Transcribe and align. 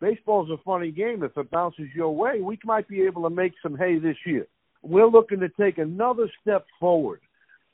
baseball's 0.00 0.50
a 0.50 0.62
funny 0.64 0.90
game. 0.90 1.22
If 1.22 1.36
it 1.36 1.50
bounces 1.50 1.86
your 1.94 2.14
way, 2.14 2.40
we 2.40 2.58
might 2.64 2.88
be 2.88 3.02
able 3.02 3.22
to 3.22 3.30
make 3.30 3.52
some 3.62 3.76
hay 3.76 3.98
this 3.98 4.16
year. 4.24 4.46
We're 4.82 5.08
looking 5.08 5.40
to 5.40 5.48
take 5.48 5.78
another 5.78 6.30
step 6.40 6.66
forward. 6.78 7.20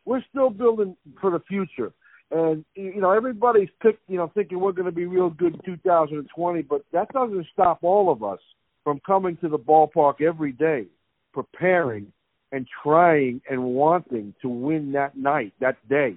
We're 0.05 0.25
still 0.31 0.51
building 0.51 0.97
for 1.21 1.31
the 1.31 1.41
future. 1.49 1.93
And 2.31 2.65
you 2.75 3.01
know, 3.01 3.11
everybody's 3.11 3.69
picked, 3.83 4.09
you 4.09 4.17
know, 4.17 4.31
thinking 4.35 4.59
we're 4.59 4.73
going 4.73 4.87
to 4.87 4.93
be 4.93 5.05
real 5.05 5.31
good 5.31 5.55
in 5.55 5.61
2020, 5.65 6.63
but 6.63 6.83
that 6.93 7.09
doesn't 7.13 7.47
stop 7.53 7.79
all 7.83 8.11
of 8.11 8.23
us 8.25 8.41
from 8.85 9.01
coming 9.07 9.37
to 9.39 9.49
the 9.49 9.59
ballpark 9.59 10.21
every 10.23 10.53
day, 10.53 10.87
preparing 11.35 12.13
and 12.51 12.67
trying 12.83 13.41
and 13.49 13.63
wanting 13.63 14.35
to 14.43 14.49
win 14.49 14.93
that 14.93 15.17
night, 15.17 15.53
that 15.61 15.77
day. 15.89 16.17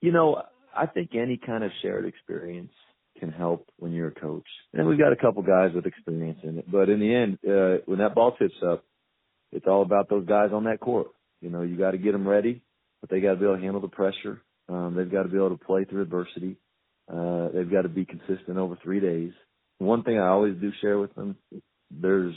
You 0.00 0.12
know, 0.12 0.42
I 0.76 0.86
think 0.86 1.14
any 1.14 1.38
kind 1.38 1.64
of 1.64 1.70
shared 1.80 2.04
experience 2.04 2.72
can 3.18 3.30
help 3.30 3.68
when 3.78 3.92
you're 3.92 4.08
a 4.08 4.14
coach. 4.14 4.46
And 4.72 4.86
we've 4.86 4.98
got 4.98 5.12
a 5.12 5.16
couple 5.16 5.42
guys 5.42 5.70
with 5.74 5.86
experience 5.86 6.40
in 6.42 6.58
it, 6.58 6.70
but 6.70 6.88
in 6.88 7.00
the 7.00 7.14
end, 7.14 7.38
uh, 7.46 7.82
when 7.86 7.98
that 7.98 8.14
ball 8.14 8.36
tips 8.36 8.54
up, 8.66 8.84
it's 9.52 9.66
all 9.66 9.82
about 9.82 10.08
those 10.08 10.26
guys 10.26 10.50
on 10.52 10.64
that 10.64 10.80
court. 10.80 11.08
You 11.40 11.50
know, 11.50 11.62
you 11.62 11.76
got 11.76 11.92
to 11.92 11.98
get 11.98 12.12
them 12.12 12.26
ready, 12.26 12.62
but 13.00 13.10
they 13.10 13.20
got 13.20 13.34
to 13.34 13.36
be 13.36 13.44
able 13.44 13.56
to 13.56 13.62
handle 13.62 13.80
the 13.80 13.88
pressure. 13.88 14.40
Um, 14.68 14.94
they've 14.96 15.10
got 15.10 15.24
to 15.24 15.28
be 15.28 15.36
able 15.36 15.56
to 15.56 15.64
play 15.64 15.84
through 15.84 16.02
adversity. 16.02 16.56
Uh, 17.12 17.48
they've 17.54 17.70
got 17.70 17.82
to 17.82 17.88
be 17.88 18.04
consistent 18.04 18.56
over 18.56 18.78
three 18.82 19.00
days. 19.00 19.32
One 19.78 20.02
thing 20.02 20.18
I 20.18 20.28
always 20.28 20.54
do 20.60 20.70
share 20.80 20.98
with 20.98 21.14
them, 21.14 21.36
there's 21.90 22.34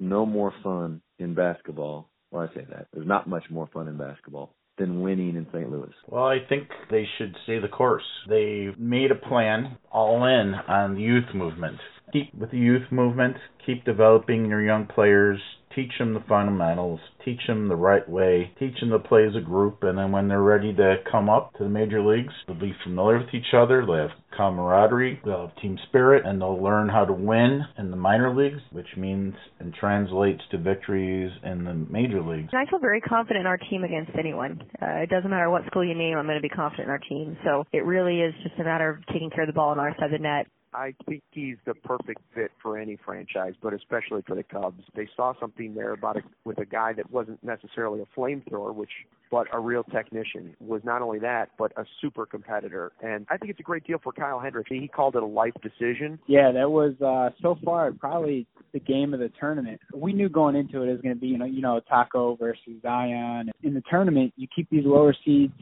no 0.00 0.24
more 0.24 0.52
fun 0.62 1.02
in 1.18 1.34
basketball. 1.34 2.08
Well, 2.30 2.48
I 2.50 2.54
say 2.54 2.66
that. 2.70 2.88
There's 2.92 3.06
not 3.06 3.28
much 3.28 3.44
more 3.50 3.68
fun 3.72 3.88
in 3.88 3.98
basketball 3.98 4.54
than 4.82 5.00
winning 5.00 5.36
in 5.36 5.46
St. 5.52 5.70
Louis? 5.70 5.92
Well, 6.08 6.24
I 6.24 6.38
think 6.48 6.68
they 6.90 7.06
should 7.16 7.36
stay 7.44 7.60
the 7.60 7.68
course. 7.68 8.02
They 8.28 8.68
made 8.76 9.12
a 9.12 9.14
plan 9.14 9.76
all 9.92 10.24
in 10.24 10.54
on 10.68 10.94
the 10.96 11.00
youth 11.00 11.32
movement. 11.34 11.78
Keep 12.12 12.34
with 12.34 12.50
the 12.50 12.58
youth 12.58 12.90
movement, 12.90 13.36
keep 13.64 13.84
developing 13.84 14.46
your 14.46 14.62
young 14.62 14.86
players, 14.86 15.40
teach 15.74 15.92
them 15.98 16.14
the 16.14 16.22
fundamentals, 16.28 17.00
teach 17.24 17.40
them 17.46 17.68
the 17.68 17.76
right 17.76 18.06
way, 18.08 18.52
teach 18.58 18.78
them 18.80 18.90
to 18.90 18.98
play 18.98 19.26
as 19.26 19.34
a 19.34 19.40
group, 19.40 19.78
and 19.82 19.96
then 19.96 20.12
when 20.12 20.28
they're 20.28 20.42
ready 20.42 20.74
to 20.74 20.96
come 21.10 21.28
up 21.28 21.52
to 21.54 21.64
the 21.64 21.70
major 21.70 22.02
leagues, 22.02 22.32
they'll 22.46 22.58
be 22.58 22.74
familiar 22.84 23.18
with 23.18 23.34
each 23.34 23.54
other, 23.56 23.84
they'll 23.86 24.08
have 24.08 24.10
camaraderie, 24.36 25.20
they'll 25.24 25.48
have 25.48 25.56
team 25.56 25.78
spirit, 25.88 26.26
and 26.26 26.40
they'll 26.40 26.62
learn 26.62 26.88
how 26.88 27.04
to 27.04 27.12
win 27.12 27.62
in 27.78 27.90
the 27.90 27.96
minor 27.96 28.34
leagues, 28.34 28.60
which 28.72 28.88
means 28.96 29.34
and 29.60 29.72
translates 29.74 30.42
to 30.50 30.58
victories 30.58 31.30
in 31.44 31.64
the 31.64 31.74
major 31.74 32.22
leagues. 32.22 32.50
I 32.52 32.68
feel 32.68 32.78
very 32.78 33.00
confident 33.00 33.40
in 33.40 33.46
our 33.46 33.58
team 33.58 33.84
against 33.84 34.12
anyone. 34.18 34.62
Uh, 34.80 35.02
it 35.02 35.10
doesn't 35.10 35.30
matter 35.30 35.50
what 35.50 35.64
school 35.66 35.84
you 35.84 35.94
name, 35.94 36.18
I'm 36.18 36.26
going 36.26 36.36
to 36.36 36.42
be 36.42 36.48
confident 36.48 36.88
in 36.88 36.90
our 36.90 36.98
team. 36.98 37.36
So 37.44 37.64
it 37.72 37.84
really 37.84 38.20
is 38.20 38.34
just 38.42 38.58
a 38.60 38.64
matter 38.64 38.90
of 38.90 39.06
taking 39.06 39.30
care 39.30 39.44
of 39.44 39.48
the 39.48 39.54
ball 39.54 39.70
on 39.70 39.78
our 39.78 39.94
side 39.98 40.06
of 40.06 40.10
the 40.12 40.18
net 40.18 40.46
I 40.74 40.94
think 41.08 41.22
he's 41.30 41.56
the 41.66 41.74
perfect 41.74 42.20
fit 42.34 42.50
for 42.62 42.78
any 42.78 42.98
franchise, 43.04 43.54
but 43.62 43.74
especially 43.74 44.22
for 44.26 44.34
the 44.34 44.42
Cubs. 44.42 44.82
They 44.94 45.08
saw 45.16 45.34
something 45.38 45.74
there 45.74 45.92
about 45.92 46.16
it 46.16 46.24
with 46.44 46.58
a 46.58 46.64
guy 46.64 46.92
that 46.94 47.10
wasn't 47.10 47.42
necessarily 47.42 48.00
a 48.00 48.18
flamethrower, 48.18 48.74
which 48.74 48.90
but 49.30 49.46
a 49.52 49.58
real 49.58 49.82
technician. 49.84 50.54
Was 50.60 50.82
not 50.84 51.00
only 51.00 51.18
that, 51.20 51.50
but 51.58 51.72
a 51.76 51.84
super 52.00 52.26
competitor. 52.26 52.92
And 53.02 53.26
I 53.30 53.38
think 53.38 53.50
it's 53.50 53.60
a 53.60 53.64
great 53.64 53.84
deal 53.84 53.98
for 54.02 54.12
Kyle 54.12 54.38
Hendricks. 54.38 54.68
He 54.70 54.88
called 54.88 55.16
it 55.16 55.22
a 55.22 55.26
life 55.26 55.54
decision. 55.62 56.18
Yeah, 56.26 56.52
that 56.52 56.70
was 56.70 56.94
uh 57.00 57.30
so 57.40 57.56
far 57.64 57.92
probably 57.92 58.46
the 58.72 58.80
game 58.80 59.14
of 59.14 59.20
the 59.20 59.30
tournament. 59.40 59.80
We 59.94 60.12
knew 60.12 60.28
going 60.28 60.54
into 60.54 60.82
it 60.82 60.88
it 60.88 60.92
was 60.92 61.00
going 61.00 61.14
to 61.14 61.20
be 61.20 61.28
you 61.28 61.38
know 61.38 61.46
you 61.46 61.62
know 61.62 61.80
Tacko 61.90 62.38
versus 62.38 62.74
Zion. 62.82 63.50
In 63.62 63.74
the 63.74 63.82
tournament, 63.88 64.34
you 64.36 64.46
keep 64.54 64.68
these 64.70 64.84
lower 64.84 65.14
seeds 65.24 65.54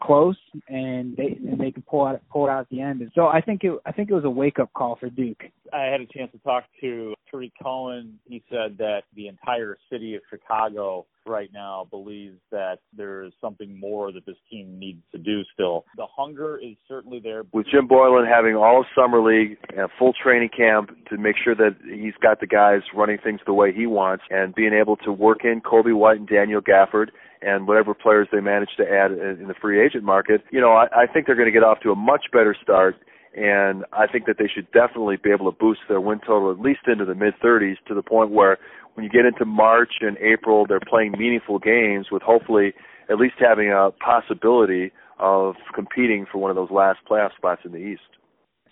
close 0.00 0.36
and 0.68 1.16
they 1.16 1.38
and 1.46 1.60
they 1.60 1.70
can 1.70 1.82
pull 1.82 2.06
out 2.06 2.20
pull 2.30 2.46
it 2.46 2.50
out 2.50 2.60
at 2.60 2.68
the 2.70 2.80
end. 2.80 3.00
And 3.00 3.10
so 3.14 3.26
I 3.26 3.40
think 3.40 3.64
it 3.64 3.72
I 3.86 3.92
think 3.92 4.10
it 4.10 4.14
was 4.14 4.24
a 4.24 4.30
wake 4.30 4.58
up 4.58 4.72
call 4.72 4.96
for 4.96 5.10
Duke. 5.10 5.42
I 5.72 5.84
had 5.84 6.00
a 6.00 6.06
chance 6.06 6.32
to 6.32 6.38
talk 6.38 6.64
to 6.80 7.14
Tarik 7.30 7.52
Cohen. 7.62 8.18
He 8.24 8.42
said 8.50 8.76
that 8.78 9.02
the 9.14 9.28
entire 9.28 9.76
city 9.90 10.14
of 10.16 10.22
Chicago 10.28 11.06
right 11.26 11.50
now 11.52 11.86
believes 11.90 12.38
that 12.50 12.78
there 12.96 13.22
is 13.22 13.32
something 13.40 13.78
more 13.78 14.10
that 14.10 14.26
this 14.26 14.36
team 14.50 14.78
needs 14.78 15.02
to 15.12 15.18
do 15.18 15.42
still. 15.54 15.84
The 15.96 16.06
hunger 16.06 16.58
is 16.58 16.76
certainly 16.88 17.20
there. 17.20 17.44
With 17.52 17.66
Jim 17.70 17.86
Boylen 17.86 18.28
having 18.28 18.56
all 18.56 18.80
of 18.80 18.86
summer 18.94 19.22
league 19.22 19.58
and 19.68 19.80
a 19.80 19.88
full 19.98 20.12
training 20.12 20.50
camp 20.56 20.90
to 21.08 21.18
make 21.18 21.36
sure 21.42 21.54
that 21.54 21.76
he's 21.84 22.14
got 22.20 22.40
the 22.40 22.46
guys 22.46 22.80
running 22.94 23.18
things 23.22 23.40
the 23.46 23.54
way 23.54 23.72
he 23.72 23.86
wants 23.86 24.24
and 24.30 24.54
being 24.54 24.72
able 24.72 24.96
to 24.96 25.12
work 25.12 25.44
in 25.44 25.60
Coby 25.60 25.94
White 25.94 26.18
and 26.18 26.28
Daniel 26.28 26.60
Gafford 26.60 27.10
and 27.42 27.66
whatever 27.66 27.94
players 27.94 28.28
they 28.32 28.40
manage 28.40 28.70
to 28.76 28.84
add 28.84 29.12
in 29.12 29.48
the 29.48 29.54
free 29.54 29.84
agent 29.84 30.04
market, 30.04 30.42
you 30.50 30.60
know, 30.60 30.72
I, 30.72 30.86
I 30.92 31.06
think 31.06 31.26
they're 31.26 31.36
going 31.36 31.48
to 31.48 31.52
get 31.52 31.62
off 31.62 31.80
to 31.80 31.90
a 31.90 31.96
much 31.96 32.26
better 32.32 32.54
start. 32.60 32.96
And 33.34 33.84
I 33.92 34.06
think 34.06 34.26
that 34.26 34.36
they 34.38 34.48
should 34.52 34.70
definitely 34.72 35.16
be 35.16 35.30
able 35.30 35.50
to 35.50 35.56
boost 35.56 35.80
their 35.88 36.00
win 36.00 36.18
total 36.18 36.50
at 36.50 36.58
least 36.58 36.80
into 36.86 37.04
the 37.04 37.14
mid 37.14 37.34
30s 37.42 37.76
to 37.86 37.94
the 37.94 38.02
point 38.02 38.30
where 38.30 38.58
when 38.94 39.04
you 39.04 39.10
get 39.10 39.24
into 39.24 39.44
March 39.44 39.92
and 40.00 40.18
April, 40.18 40.66
they're 40.66 40.80
playing 40.80 41.12
meaningful 41.12 41.58
games 41.58 42.08
with 42.10 42.22
hopefully 42.22 42.74
at 43.08 43.18
least 43.18 43.34
having 43.38 43.70
a 43.70 43.90
possibility 44.04 44.92
of 45.18 45.54
competing 45.74 46.26
for 46.30 46.38
one 46.38 46.50
of 46.50 46.56
those 46.56 46.70
last 46.70 46.98
playoff 47.08 47.34
spots 47.36 47.62
in 47.64 47.72
the 47.72 47.78
East. 47.78 48.02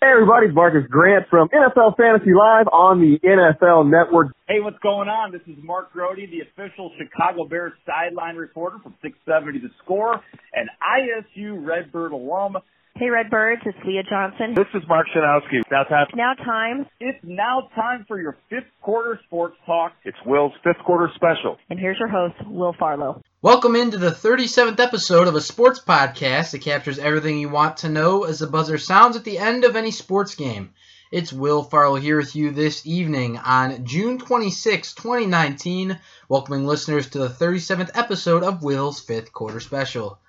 Hey 0.01 0.11
everybody, 0.13 0.45
it's 0.47 0.55
Marcas 0.55 0.87
Grant 0.87 1.25
from 1.29 1.49
NFL 1.49 1.97
Fantasy 1.97 2.31
Live 2.31 2.67
on 2.71 3.01
the 3.01 3.19
NFL 3.19 3.91
Network. 3.91 4.31
Hey, 4.47 4.61
what's 4.61 4.79
going 4.79 5.09
on? 5.09 5.33
This 5.33 5.41
is 5.41 5.61
Mark 5.61 5.91
Grote, 5.91 6.15
the 6.15 6.39
official 6.39 6.89
Chicago 6.97 7.45
Bears 7.45 7.73
sideline 7.85 8.37
reporter 8.37 8.77
from 8.81 8.95
670 9.01 9.59
The 9.59 9.67
Score, 9.83 10.23
and 10.53 10.69
ISU 10.79 11.67
Redbird 11.67 12.13
alum. 12.13 12.55
Hey 12.99 13.09
Redbirds, 13.09 13.61
it's 13.65 13.77
Leah 13.85 14.03
Johnson. 14.03 14.53
This 14.55 14.67
is 14.73 14.85
Mark 14.89 15.07
Schanowski. 15.15 15.61
Now 15.71 15.83
time. 15.83 16.07
Now 16.15 16.33
time. 16.33 16.85
It's 16.99 17.17
now 17.23 17.69
time 17.73 18.03
for 18.05 18.19
your 18.19 18.35
fifth 18.49 18.67
quarter 18.81 19.17
sports 19.25 19.55
talk. 19.65 19.93
It's 20.03 20.17
Will's 20.25 20.51
fifth 20.65 20.83
quarter 20.85 21.09
special. 21.15 21.57
And 21.69 21.79
here's 21.79 21.97
your 21.97 22.09
host, 22.09 22.35
Will 22.45 22.75
Farlow. 22.77 23.21
Welcome 23.41 23.77
into 23.77 23.97
the 23.97 24.11
37th 24.11 24.81
episode 24.81 25.29
of 25.29 25.35
a 25.35 25.39
sports 25.39 25.79
podcast 25.79 26.51
that 26.51 26.61
captures 26.61 26.99
everything 26.99 27.39
you 27.39 27.47
want 27.47 27.77
to 27.77 27.89
know 27.89 28.25
as 28.25 28.39
the 28.39 28.47
buzzer 28.47 28.77
sounds 28.77 29.15
at 29.15 29.23
the 29.23 29.37
end 29.37 29.63
of 29.63 29.77
any 29.77 29.91
sports 29.91 30.35
game. 30.35 30.73
It's 31.09 31.31
Will 31.31 31.63
Farlow 31.63 31.95
here 31.95 32.17
with 32.17 32.35
you 32.35 32.51
this 32.51 32.85
evening 32.85 33.37
on 33.37 33.85
June 33.85 34.19
26, 34.19 34.93
2019, 34.95 35.97
welcoming 36.27 36.65
listeners 36.65 37.09
to 37.11 37.19
the 37.19 37.29
37th 37.29 37.91
episode 37.93 38.43
of 38.43 38.61
Will's 38.61 38.99
fifth 38.99 39.31
quarter 39.31 39.61
special. 39.61 40.19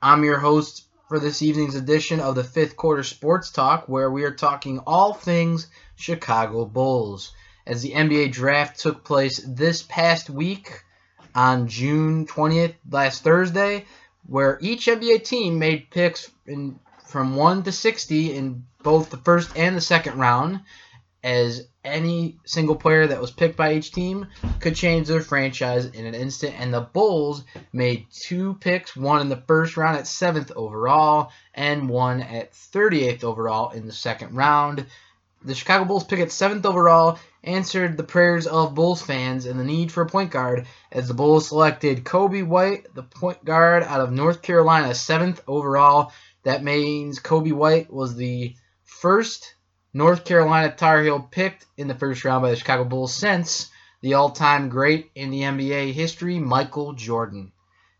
I'm 0.00 0.22
your 0.22 0.38
host, 0.38 0.85
for 1.08 1.18
this 1.20 1.42
evening's 1.42 1.74
edition 1.74 2.20
of 2.20 2.34
the 2.34 2.44
fifth 2.44 2.76
quarter 2.76 3.02
sports 3.02 3.50
talk, 3.50 3.88
where 3.88 4.10
we 4.10 4.24
are 4.24 4.32
talking 4.32 4.80
all 4.80 5.12
things 5.12 5.68
Chicago 5.94 6.64
Bulls. 6.64 7.32
As 7.66 7.82
the 7.82 7.92
NBA 7.92 8.32
draft 8.32 8.80
took 8.80 9.04
place 9.04 9.40
this 9.46 9.82
past 9.82 10.30
week 10.30 10.82
on 11.34 11.68
June 11.68 12.26
20th, 12.26 12.74
last 12.90 13.22
Thursday, 13.22 13.84
where 14.26 14.58
each 14.60 14.86
NBA 14.86 15.24
team 15.24 15.58
made 15.58 15.90
picks 15.90 16.30
in, 16.46 16.78
from 17.04 17.36
1 17.36 17.62
to 17.64 17.72
60 17.72 18.36
in 18.36 18.64
both 18.82 19.10
the 19.10 19.16
first 19.18 19.56
and 19.56 19.76
the 19.76 19.80
second 19.80 20.18
round, 20.18 20.60
as 21.22 21.68
any 21.86 22.36
single 22.44 22.76
player 22.76 23.06
that 23.06 23.20
was 23.20 23.30
picked 23.30 23.56
by 23.56 23.74
each 23.74 23.92
team 23.92 24.26
could 24.60 24.74
change 24.74 25.08
their 25.08 25.20
franchise 25.20 25.86
in 25.86 26.04
an 26.04 26.14
instant. 26.14 26.54
And 26.58 26.74
the 26.74 26.80
Bulls 26.80 27.44
made 27.72 28.06
two 28.10 28.54
picks, 28.54 28.96
one 28.96 29.20
in 29.20 29.28
the 29.28 29.42
first 29.46 29.76
round 29.76 29.96
at 29.96 30.06
seventh 30.06 30.52
overall, 30.56 31.30
and 31.54 31.88
one 31.88 32.20
at 32.20 32.52
38th 32.52 33.24
overall 33.24 33.70
in 33.70 33.86
the 33.86 33.92
second 33.92 34.34
round. 34.34 34.86
The 35.44 35.54
Chicago 35.54 35.84
Bulls 35.84 36.04
pick 36.04 36.20
at 36.20 36.32
seventh 36.32 36.66
overall 36.66 37.18
answered 37.44 37.96
the 37.96 38.02
prayers 38.02 38.46
of 38.46 38.74
Bulls 38.74 39.00
fans 39.00 39.46
and 39.46 39.58
the 39.60 39.64
need 39.64 39.92
for 39.92 40.02
a 40.02 40.08
point 40.08 40.32
guard 40.32 40.66
as 40.90 41.06
the 41.06 41.14
Bulls 41.14 41.48
selected 41.48 42.04
Coby 42.04 42.44
White, 42.44 42.92
the 42.94 43.04
point 43.04 43.44
guard 43.44 43.84
out 43.84 44.00
of 44.00 44.10
North 44.10 44.42
Carolina, 44.42 44.94
seventh 44.94 45.40
overall. 45.46 46.12
That 46.42 46.64
means 46.64 47.20
Coby 47.20 47.52
White 47.52 47.92
was 47.92 48.16
the 48.16 48.56
first 48.84 49.55
North 49.96 50.26
Carolina 50.26 50.70
Tar 50.70 51.02
Heel 51.02 51.20
picked 51.20 51.64
in 51.78 51.88
the 51.88 51.94
first 51.94 52.22
round 52.22 52.42
by 52.42 52.50
the 52.50 52.56
Chicago 52.56 52.84
Bulls 52.84 53.14
since 53.14 53.70
the 54.02 54.12
all-time 54.12 54.68
great 54.68 55.10
in 55.14 55.30
the 55.30 55.40
NBA 55.40 55.94
history, 55.94 56.38
Michael 56.38 56.92
Jordan. 56.92 57.50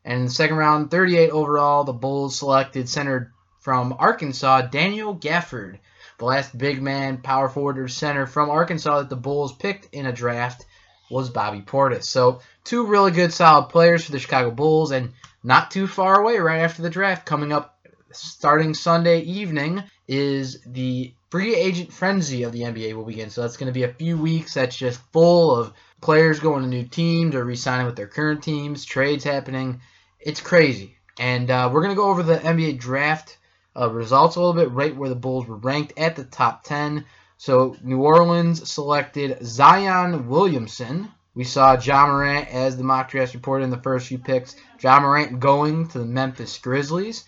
And 0.04 0.18
in 0.18 0.24
the 0.26 0.30
second 0.30 0.58
round, 0.58 0.90
38 0.90 1.30
overall, 1.30 1.84
the 1.84 1.94
Bulls 1.94 2.38
selected 2.38 2.90
center 2.90 3.32
from 3.60 3.96
Arkansas, 3.98 4.66
Daniel 4.66 5.16
Gafford, 5.16 5.78
the 6.18 6.26
last 6.26 6.58
big 6.58 6.82
man, 6.82 7.22
power 7.22 7.48
forward 7.48 7.78
or 7.78 7.88
center 7.88 8.26
from 8.26 8.50
Arkansas 8.50 8.98
that 8.98 9.08
the 9.08 9.16
Bulls 9.16 9.54
picked 9.54 9.94
in 9.94 10.04
a 10.04 10.12
draft 10.12 10.66
was 11.10 11.30
Bobby 11.30 11.62
Portis. 11.62 12.04
So 12.04 12.40
two 12.64 12.84
really 12.84 13.10
good, 13.10 13.32
solid 13.32 13.70
players 13.70 14.04
for 14.04 14.12
the 14.12 14.18
Chicago 14.18 14.50
Bulls, 14.50 14.90
and 14.90 15.14
not 15.42 15.70
too 15.70 15.86
far 15.86 16.20
away 16.20 16.36
right 16.36 16.60
after 16.60 16.82
the 16.82 16.90
draft, 16.90 17.24
coming 17.24 17.52
up 17.52 17.78
starting 18.12 18.74
Sunday 18.74 19.20
evening, 19.20 19.82
is 20.06 20.60
the 20.66 21.14
free 21.30 21.54
agent 21.54 21.92
frenzy 21.92 22.42
of 22.44 22.52
the 22.52 22.62
NBA 22.62 22.94
will 22.94 23.04
begin. 23.04 23.30
So 23.30 23.42
that's 23.42 23.56
going 23.56 23.72
to 23.72 23.78
be 23.78 23.84
a 23.84 23.92
few 23.92 24.16
weeks 24.16 24.54
that's 24.54 24.76
just 24.76 25.00
full 25.12 25.54
of 25.54 25.72
players 26.00 26.40
going 26.40 26.62
to 26.62 26.68
new 26.68 26.84
teams 26.84 27.34
or 27.34 27.44
re-signing 27.44 27.86
with 27.86 27.96
their 27.96 28.06
current 28.06 28.42
teams, 28.42 28.84
trades 28.84 29.24
happening. 29.24 29.80
It's 30.20 30.40
crazy. 30.40 30.96
And 31.18 31.50
uh, 31.50 31.70
we're 31.72 31.82
going 31.82 31.94
to 31.94 32.00
go 32.00 32.10
over 32.10 32.22
the 32.22 32.38
NBA 32.38 32.78
draft 32.78 33.38
uh, 33.78 33.90
results 33.90 34.36
a 34.36 34.40
little 34.40 34.54
bit, 34.54 34.70
right 34.70 34.94
where 34.94 35.08
the 35.08 35.14
Bulls 35.14 35.46
were 35.46 35.56
ranked 35.56 35.94
at 35.96 36.16
the 36.16 36.24
top 36.24 36.64
10. 36.64 37.04
So 37.38 37.76
New 37.82 38.02
Orleans 38.02 38.70
selected 38.70 39.44
Zion 39.44 40.28
Williamson. 40.28 41.10
We 41.34 41.44
saw 41.44 41.76
John 41.76 42.08
Morant 42.08 42.48
as 42.48 42.76
the 42.76 42.84
mock 42.84 43.10
draft 43.10 43.34
reported 43.34 43.64
in 43.64 43.70
the 43.70 43.82
first 43.82 44.06
few 44.06 44.18
picks. 44.18 44.56
John 44.78 45.02
Morant 45.02 45.38
going 45.38 45.88
to 45.88 45.98
the 45.98 46.06
Memphis 46.06 46.56
Grizzlies. 46.58 47.24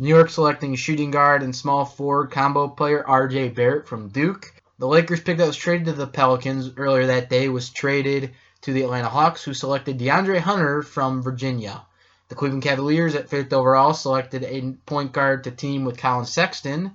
New 0.00 0.08
York 0.08 0.30
selecting 0.30 0.74
shooting 0.76 1.10
guard 1.10 1.42
and 1.42 1.54
small 1.54 1.84
forward 1.84 2.30
combo 2.30 2.66
player 2.68 3.04
RJ 3.06 3.54
Barrett 3.54 3.86
from 3.86 4.08
Duke. 4.08 4.50
The 4.78 4.88
Lakers 4.88 5.20
pick 5.20 5.36
that 5.36 5.46
was 5.46 5.58
traded 5.58 5.88
to 5.88 5.92
the 5.92 6.06
Pelicans 6.06 6.70
earlier 6.78 7.08
that 7.08 7.28
day 7.28 7.50
was 7.50 7.68
traded 7.68 8.30
to 8.62 8.72
the 8.72 8.80
Atlanta 8.80 9.10
Hawks, 9.10 9.44
who 9.44 9.52
selected 9.52 9.98
DeAndre 9.98 10.38
Hunter 10.38 10.82
from 10.82 11.22
Virginia. 11.22 11.84
The 12.28 12.34
Cleveland 12.34 12.62
Cavaliers 12.62 13.14
at 13.14 13.28
fifth 13.28 13.52
overall 13.52 13.92
selected 13.92 14.42
a 14.44 14.72
point 14.86 15.12
guard 15.12 15.44
to 15.44 15.50
team 15.50 15.84
with 15.84 15.98
Collin 15.98 16.24
Sexton, 16.24 16.92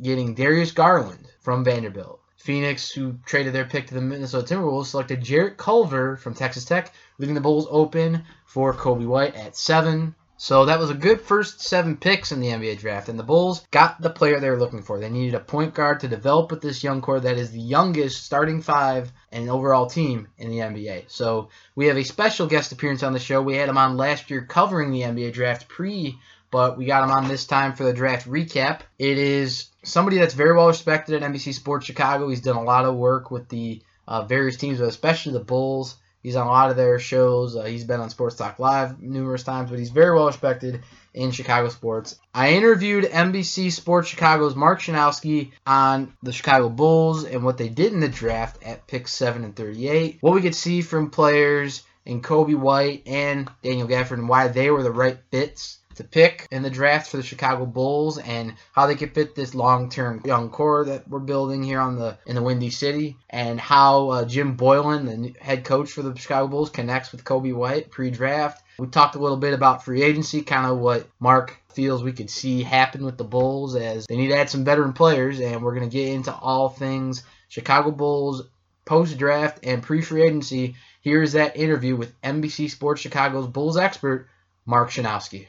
getting 0.00 0.32
Darius 0.32 0.72
Garland 0.72 1.28
from 1.40 1.62
Vanderbilt. 1.62 2.20
Phoenix, 2.38 2.90
who 2.90 3.18
traded 3.26 3.52
their 3.52 3.66
pick 3.66 3.88
to 3.88 3.94
the 3.94 4.00
Minnesota 4.00 4.54
Timberwolves, 4.54 4.86
selected 4.86 5.20
Jarrett 5.20 5.58
Culver 5.58 6.16
from 6.16 6.32
Texas 6.32 6.64
Tech, 6.64 6.94
leaving 7.18 7.34
the 7.34 7.42
Bulls 7.42 7.68
open 7.68 8.22
for 8.46 8.72
Coby 8.72 9.06
White 9.06 9.34
at 9.34 9.58
seven. 9.58 10.14
So 10.38 10.66
that 10.66 10.78
was 10.78 10.90
a 10.90 10.94
good 10.94 11.22
first 11.22 11.62
seven 11.62 11.96
picks 11.96 12.30
in 12.30 12.40
the 12.40 12.48
NBA 12.48 12.78
draft, 12.78 13.08
and 13.08 13.18
the 13.18 13.22
Bulls 13.22 13.66
got 13.70 14.00
the 14.00 14.10
player 14.10 14.38
they 14.38 14.50
were 14.50 14.58
looking 14.58 14.82
for. 14.82 15.00
They 15.00 15.08
needed 15.08 15.34
a 15.34 15.40
point 15.40 15.72
guard 15.72 16.00
to 16.00 16.08
develop 16.08 16.50
with 16.50 16.60
this 16.60 16.84
young 16.84 17.00
core 17.00 17.20
that 17.20 17.38
is 17.38 17.52
the 17.52 17.60
youngest 17.60 18.22
starting 18.24 18.60
five 18.60 19.12
and 19.32 19.48
overall 19.48 19.86
team 19.86 20.28
in 20.36 20.50
the 20.50 20.58
NBA. 20.58 21.04
So 21.08 21.48
we 21.74 21.86
have 21.86 21.96
a 21.96 22.04
special 22.04 22.46
guest 22.46 22.72
appearance 22.72 23.02
on 23.02 23.14
the 23.14 23.18
show. 23.18 23.40
We 23.40 23.56
had 23.56 23.70
him 23.70 23.78
on 23.78 23.96
last 23.96 24.30
year 24.30 24.42
covering 24.42 24.90
the 24.90 25.02
NBA 25.02 25.32
draft 25.32 25.68
pre, 25.68 26.18
but 26.50 26.76
we 26.76 26.84
got 26.84 27.04
him 27.04 27.10
on 27.10 27.28
this 27.28 27.46
time 27.46 27.74
for 27.74 27.84
the 27.84 27.94
draft 27.94 28.28
recap. 28.28 28.80
It 28.98 29.16
is 29.16 29.70
somebody 29.84 30.18
that's 30.18 30.34
very 30.34 30.54
well 30.54 30.68
respected 30.68 31.22
at 31.22 31.32
NBC 31.32 31.54
Sports 31.54 31.86
Chicago. 31.86 32.28
He's 32.28 32.42
done 32.42 32.56
a 32.56 32.62
lot 32.62 32.84
of 32.84 32.96
work 32.96 33.30
with 33.30 33.48
the 33.48 33.80
uh, 34.06 34.24
various 34.24 34.58
teams, 34.58 34.78
but 34.78 34.88
especially 34.88 35.32
the 35.32 35.40
Bulls. 35.40 35.96
He's 36.26 36.34
on 36.34 36.48
a 36.48 36.50
lot 36.50 36.70
of 36.70 36.76
their 36.76 36.98
shows. 36.98 37.54
Uh, 37.54 37.62
he's 37.62 37.84
been 37.84 38.00
on 38.00 38.10
Sports 38.10 38.34
Talk 38.34 38.58
Live 38.58 39.00
numerous 39.00 39.44
times, 39.44 39.70
but 39.70 39.78
he's 39.78 39.90
very 39.90 40.12
well 40.12 40.26
respected 40.26 40.82
in 41.14 41.30
Chicago 41.30 41.68
sports. 41.68 42.18
I 42.34 42.54
interviewed 42.54 43.04
NBC 43.04 43.70
Sports 43.70 44.08
Chicago's 44.08 44.56
Mark 44.56 44.80
Schanowski 44.80 45.52
on 45.64 46.12
the 46.24 46.32
Chicago 46.32 46.68
Bulls 46.68 47.22
and 47.22 47.44
what 47.44 47.58
they 47.58 47.68
did 47.68 47.92
in 47.92 48.00
the 48.00 48.08
draft 48.08 48.60
at 48.64 48.88
pick 48.88 49.06
7 49.06 49.44
and 49.44 49.54
38, 49.54 50.18
what 50.20 50.34
we 50.34 50.42
could 50.42 50.56
see 50.56 50.82
from 50.82 51.10
players 51.10 51.84
in 52.04 52.22
Coby 52.22 52.56
White 52.56 53.04
and 53.06 53.48
Daniel 53.62 53.86
Gafford 53.86 54.14
and 54.14 54.28
why 54.28 54.48
they 54.48 54.72
were 54.72 54.82
the 54.82 54.90
right 54.90 55.18
fits 55.30 55.78
to 55.96 56.04
pick 56.04 56.46
in 56.50 56.62
the 56.62 56.70
draft 56.70 57.10
for 57.10 57.16
the 57.16 57.22
Chicago 57.22 57.66
Bulls 57.66 58.18
and 58.18 58.54
how 58.72 58.86
they 58.86 58.94
could 58.94 59.14
fit 59.14 59.34
this 59.34 59.54
long-term 59.54 60.22
young 60.24 60.50
core 60.50 60.84
that 60.84 61.08
we're 61.08 61.18
building 61.18 61.62
here 61.62 61.80
on 61.80 61.96
the 61.96 62.18
in 62.26 62.34
the 62.34 62.42
Windy 62.42 62.70
City 62.70 63.16
and 63.30 63.58
how 63.60 64.10
uh, 64.10 64.24
Jim 64.24 64.56
Boylen, 64.56 65.06
the 65.06 65.34
head 65.40 65.64
coach 65.64 65.90
for 65.90 66.02
the 66.02 66.16
Chicago 66.16 66.48
Bulls, 66.48 66.70
connects 66.70 67.12
with 67.12 67.24
Coby 67.24 67.54
White 67.54 67.90
pre-draft. 67.90 68.62
We 68.78 68.86
talked 68.88 69.14
a 69.14 69.18
little 69.18 69.38
bit 69.38 69.54
about 69.54 69.84
free 69.84 70.02
agency, 70.02 70.42
kind 70.42 70.66
of 70.66 70.78
what 70.78 71.08
Mark 71.18 71.56
feels 71.72 72.02
we 72.02 72.12
could 72.12 72.30
see 72.30 72.62
happen 72.62 73.04
with 73.04 73.16
the 73.16 73.24
Bulls 73.24 73.74
as 73.74 74.06
they 74.06 74.16
need 74.16 74.28
to 74.28 74.36
add 74.36 74.50
some 74.50 74.64
veteran 74.64 74.92
players, 74.92 75.40
and 75.40 75.62
we're 75.62 75.74
going 75.74 75.88
to 75.88 75.94
get 75.94 76.08
into 76.08 76.34
all 76.34 76.68
things 76.68 77.22
Chicago 77.48 77.90
Bulls 77.90 78.42
post 78.84 79.18
draft 79.18 79.60
and 79.62 79.82
pre 79.82 80.02
free 80.02 80.24
agency. 80.24 80.76
Here's 81.00 81.32
that 81.32 81.56
interview 81.56 81.96
with 81.96 82.20
NBC 82.22 82.70
Sports 82.70 83.00
Chicago's 83.00 83.46
Bulls 83.46 83.76
expert, 83.76 84.28
Mark 84.64 84.90
Schanowski. 84.90 85.46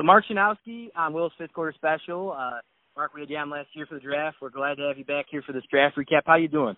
So 0.00 0.04
Mark 0.04 0.24
Schanowski 0.24 0.88
on 0.96 1.12
Will's 1.12 1.32
fifth 1.36 1.52
quarter 1.52 1.74
special. 1.76 2.32
Uh, 2.32 2.60
Mark, 2.96 3.12
we 3.12 3.20
had 3.20 3.28
you 3.28 3.36
on 3.36 3.50
last 3.50 3.68
year 3.74 3.84
for 3.84 3.96
the 3.96 4.00
draft. 4.00 4.38
We're 4.40 4.48
glad 4.48 4.76
to 4.76 4.88
have 4.88 4.96
you 4.96 5.04
back 5.04 5.26
here 5.30 5.42
for 5.42 5.52
this 5.52 5.62
draft 5.70 5.98
recap. 5.98 6.22
How 6.24 6.36
you 6.36 6.48
doing? 6.48 6.74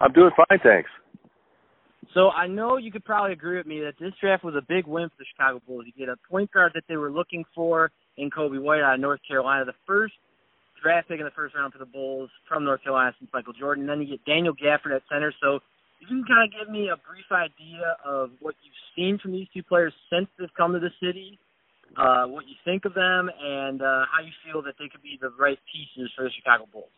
I'm 0.00 0.10
doing 0.14 0.30
fine, 0.34 0.58
thanks. 0.62 0.88
So 2.14 2.30
I 2.30 2.46
know 2.46 2.78
you 2.78 2.90
could 2.90 3.04
probably 3.04 3.34
agree 3.34 3.58
with 3.58 3.66
me 3.66 3.80
that 3.80 3.92
this 4.00 4.14
draft 4.22 4.42
was 4.42 4.54
a 4.54 4.64
big 4.66 4.86
win 4.86 5.10
for 5.10 5.16
the 5.18 5.26
Chicago 5.30 5.60
Bulls. 5.66 5.84
You 5.84 5.92
get 5.92 6.08
a 6.08 6.16
point 6.30 6.50
guard 6.50 6.72
that 6.74 6.84
they 6.88 6.96
were 6.96 7.10
looking 7.10 7.44
for 7.54 7.92
in 8.16 8.30
Coby 8.30 8.58
White 8.58 8.80
out 8.80 8.94
of 8.94 9.00
North 9.00 9.20
Carolina, 9.28 9.66
the 9.66 9.76
first 9.86 10.14
draft 10.82 11.08
pick 11.08 11.20
in 11.20 11.26
the 11.26 11.36
first 11.36 11.54
round 11.54 11.74
for 11.74 11.78
the 11.78 11.84
Bulls 11.84 12.30
from 12.48 12.64
North 12.64 12.82
Carolina 12.82 13.14
since 13.20 13.30
Michael 13.34 13.52
Jordan. 13.52 13.82
And 13.82 13.90
then 13.90 14.00
you 14.00 14.16
get 14.16 14.24
Daniel 14.24 14.54
Gafford 14.54 14.96
at 14.96 15.02
center. 15.12 15.30
So 15.42 15.56
if 15.56 15.62
you 16.00 16.06
can 16.06 16.24
kind 16.24 16.48
of 16.48 16.58
give 16.58 16.72
me 16.72 16.88
a 16.88 16.96
brief 16.96 17.28
idea 17.30 17.98
of 18.02 18.30
what 18.40 18.54
you've 18.64 18.72
seen 18.96 19.18
from 19.18 19.32
these 19.32 19.46
two 19.52 19.62
players 19.62 19.92
since 20.10 20.26
they've 20.38 20.48
come 20.56 20.72
to 20.72 20.80
the 20.80 20.90
city 21.04 21.38
uh, 21.96 22.26
what 22.26 22.46
you 22.46 22.54
think 22.64 22.84
of 22.84 22.94
them, 22.94 23.30
and 23.42 23.82
uh, 23.82 24.04
how 24.10 24.22
you 24.22 24.32
feel 24.44 24.62
that 24.62 24.74
they 24.78 24.88
could 24.88 25.02
be 25.02 25.18
the 25.20 25.30
right 25.38 25.58
pieces 25.72 26.10
for 26.16 26.24
the 26.24 26.30
Chicago 26.30 26.68
Bulls. 26.72 26.90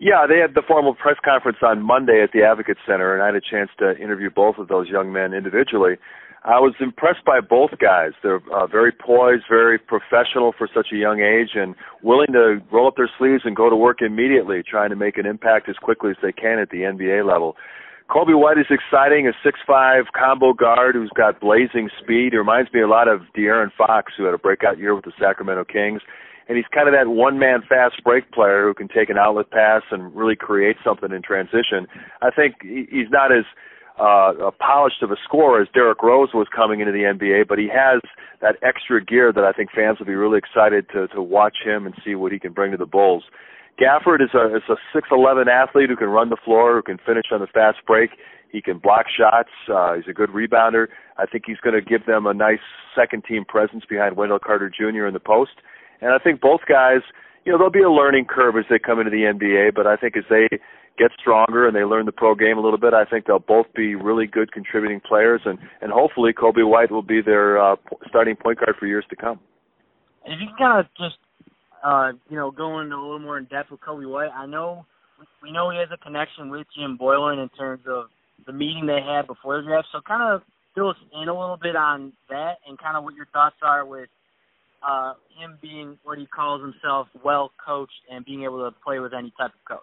Yeah, 0.00 0.26
they 0.28 0.38
had 0.38 0.54
the 0.54 0.62
formal 0.66 0.94
press 0.94 1.16
conference 1.24 1.58
on 1.62 1.82
Monday 1.82 2.22
at 2.22 2.30
the 2.32 2.44
Advocate 2.44 2.78
Center, 2.86 3.14
and 3.14 3.22
I 3.22 3.26
had 3.26 3.34
a 3.34 3.42
chance 3.42 3.70
to 3.80 3.98
interview 3.98 4.30
both 4.30 4.56
of 4.58 4.68
those 4.68 4.88
young 4.88 5.12
men 5.12 5.34
individually. 5.34 5.96
I 6.44 6.60
was 6.60 6.74
impressed 6.78 7.24
by 7.26 7.40
both 7.40 7.70
guys. 7.80 8.12
They're 8.22 8.40
uh, 8.54 8.68
very 8.68 8.92
poised, 8.92 9.44
very 9.50 9.76
professional 9.76 10.54
for 10.56 10.68
such 10.72 10.88
a 10.92 10.96
young 10.96 11.20
age, 11.20 11.50
and 11.54 11.74
willing 12.02 12.32
to 12.32 12.62
roll 12.72 12.86
up 12.86 12.94
their 12.96 13.10
sleeves 13.18 13.42
and 13.44 13.56
go 13.56 13.68
to 13.68 13.74
work 13.74 13.98
immediately, 14.00 14.62
trying 14.62 14.90
to 14.90 14.96
make 14.96 15.18
an 15.18 15.26
impact 15.26 15.68
as 15.68 15.76
quickly 15.76 16.10
as 16.10 16.16
they 16.22 16.32
can 16.32 16.60
at 16.60 16.70
the 16.70 16.86
NBA 16.86 17.26
level. 17.26 17.56
Coby 18.08 18.38
White 18.38 18.56
is 18.56 18.66
exciting, 18.70 19.28
a 19.28 19.32
six-five 19.44 20.06
combo 20.16 20.54
guard 20.54 20.94
who's 20.94 21.10
got 21.14 21.40
blazing 21.40 21.90
speed. 22.00 22.32
He 22.32 22.38
reminds 22.38 22.72
me 22.72 22.80
a 22.80 22.88
lot 22.88 23.06
of 23.06 23.20
De'Aaron 23.36 23.70
Fox, 23.76 24.12
who 24.16 24.24
had 24.24 24.32
a 24.32 24.38
breakout 24.38 24.78
year 24.78 24.94
with 24.94 25.04
the 25.04 25.12
Sacramento 25.20 25.64
Kings. 25.64 26.00
And 26.48 26.56
he's 26.56 26.64
kind 26.72 26.88
of 26.88 26.94
that 26.94 27.08
one-man 27.08 27.60
fast 27.68 28.02
break 28.02 28.32
player 28.32 28.64
who 28.64 28.72
can 28.72 28.88
take 28.88 29.10
an 29.10 29.18
outlet 29.18 29.50
pass 29.50 29.82
and 29.90 30.14
really 30.16 30.36
create 30.36 30.76
something 30.82 31.12
in 31.12 31.20
transition. 31.20 31.86
I 32.22 32.30
think 32.30 32.54
he's 32.62 33.10
not 33.10 33.30
as 33.30 33.44
uh, 34.00 34.52
polished 34.58 35.02
of 35.02 35.10
a 35.10 35.16
scorer 35.22 35.60
as 35.60 35.68
Derrick 35.74 36.02
Rose 36.02 36.30
was 36.32 36.46
coming 36.54 36.80
into 36.80 36.92
the 36.92 37.04
NBA, 37.04 37.46
but 37.46 37.58
he 37.58 37.68
has 37.68 38.00
that 38.40 38.56
extra 38.62 39.04
gear 39.04 39.34
that 39.34 39.44
I 39.44 39.52
think 39.52 39.70
fans 39.70 39.98
will 39.98 40.06
be 40.06 40.14
really 40.14 40.38
excited 40.38 40.86
to 40.94 41.08
to 41.08 41.20
watch 41.20 41.58
him 41.62 41.84
and 41.84 41.94
see 42.02 42.14
what 42.14 42.32
he 42.32 42.38
can 42.38 42.52
bring 42.52 42.70
to 42.70 42.78
the 42.78 42.86
Bulls. 42.86 43.24
Gafford 43.80 44.20
is 44.20 44.30
a 44.34 44.56
is 44.56 44.62
a 44.68 44.76
six 44.92 45.08
eleven 45.12 45.48
athlete 45.48 45.88
who 45.88 45.96
can 45.96 46.08
run 46.08 46.30
the 46.30 46.36
floor, 46.44 46.76
who 46.76 46.82
can 46.82 46.98
finish 47.04 47.26
on 47.32 47.40
the 47.40 47.46
fast 47.46 47.78
break. 47.86 48.10
He 48.50 48.60
can 48.60 48.78
block 48.78 49.06
shots. 49.14 49.50
Uh, 49.72 49.94
he's 49.94 50.08
a 50.08 50.12
good 50.12 50.30
rebounder. 50.30 50.88
I 51.16 51.26
think 51.26 51.44
he's 51.46 51.58
going 51.58 51.74
to 51.74 51.82
give 51.82 52.06
them 52.06 52.26
a 52.26 52.34
nice 52.34 52.64
second 52.94 53.24
team 53.24 53.44
presence 53.44 53.84
behind 53.88 54.16
Wendell 54.16 54.38
Carter 54.38 54.70
Jr. 54.70 55.06
in 55.06 55.12
the 55.12 55.20
post. 55.20 55.60
And 56.00 56.12
I 56.12 56.18
think 56.18 56.40
both 56.40 56.60
guys, 56.68 57.02
you 57.44 57.52
know, 57.52 57.58
there'll 57.58 57.70
be 57.70 57.82
a 57.82 57.90
learning 57.90 58.24
curve 58.24 58.56
as 58.56 58.64
they 58.70 58.78
come 58.78 58.98
into 59.00 59.10
the 59.10 59.30
NBA, 59.30 59.74
but 59.74 59.86
I 59.86 59.96
think 59.96 60.16
as 60.16 60.24
they 60.30 60.48
get 60.98 61.12
stronger 61.18 61.66
and 61.66 61.76
they 61.76 61.84
learn 61.84 62.06
the 62.06 62.12
pro 62.12 62.34
game 62.34 62.58
a 62.58 62.60
little 62.60 62.78
bit, 62.78 62.94
I 62.94 63.04
think 63.04 63.26
they'll 63.26 63.38
both 63.38 63.66
be 63.74 63.94
really 63.94 64.26
good 64.26 64.52
contributing 64.52 65.00
players, 65.00 65.42
and 65.44 65.58
and 65.80 65.92
hopefully 65.92 66.32
Coby 66.32 66.66
White 66.66 66.90
will 66.90 67.02
be 67.02 67.20
their 67.20 67.60
uh, 67.60 67.76
starting 68.08 68.36
point 68.36 68.58
guard 68.58 68.76
for 68.78 68.86
years 68.86 69.04
to 69.10 69.16
come. 69.16 69.38
If 70.24 70.40
you 70.40 70.48
can 70.48 70.56
kind 70.58 70.80
of 70.80 70.86
just 70.98 71.18
uh, 71.84 72.12
you 72.28 72.36
know, 72.36 72.50
going 72.50 72.92
a 72.92 72.96
little 72.96 73.18
more 73.18 73.38
in 73.38 73.44
depth 73.44 73.70
with 73.70 73.80
Coby 73.80 74.10
White, 74.10 74.30
I 74.34 74.46
know 74.46 74.86
we 75.42 75.52
know 75.52 75.70
he 75.70 75.78
has 75.78 75.88
a 75.92 75.96
connection 75.96 76.50
with 76.50 76.66
Jim 76.76 76.98
Boylen 77.00 77.42
in 77.42 77.48
terms 77.50 77.82
of 77.88 78.06
the 78.46 78.52
meeting 78.52 78.86
they 78.86 79.00
had 79.00 79.26
before 79.26 79.60
the 79.60 79.66
draft. 79.66 79.88
So 79.92 80.00
kind 80.00 80.22
of 80.22 80.42
fill 80.74 80.90
us 80.90 80.96
in 81.20 81.28
a 81.28 81.32
little 81.32 81.58
bit 81.60 81.76
on 81.76 82.12
that 82.30 82.58
and 82.66 82.78
kind 82.78 82.96
of 82.96 83.04
what 83.04 83.14
your 83.14 83.26
thoughts 83.32 83.56
are 83.62 83.84
with 83.84 84.08
uh, 84.86 85.14
him 85.38 85.58
being 85.60 85.98
what 86.04 86.18
he 86.18 86.26
calls 86.26 86.62
himself 86.62 87.08
well 87.24 87.50
coached 87.64 88.00
and 88.10 88.24
being 88.24 88.44
able 88.44 88.58
to 88.58 88.74
play 88.84 89.00
with 89.00 89.12
any 89.12 89.32
type 89.38 89.50
of 89.52 89.64
coach. 89.68 89.82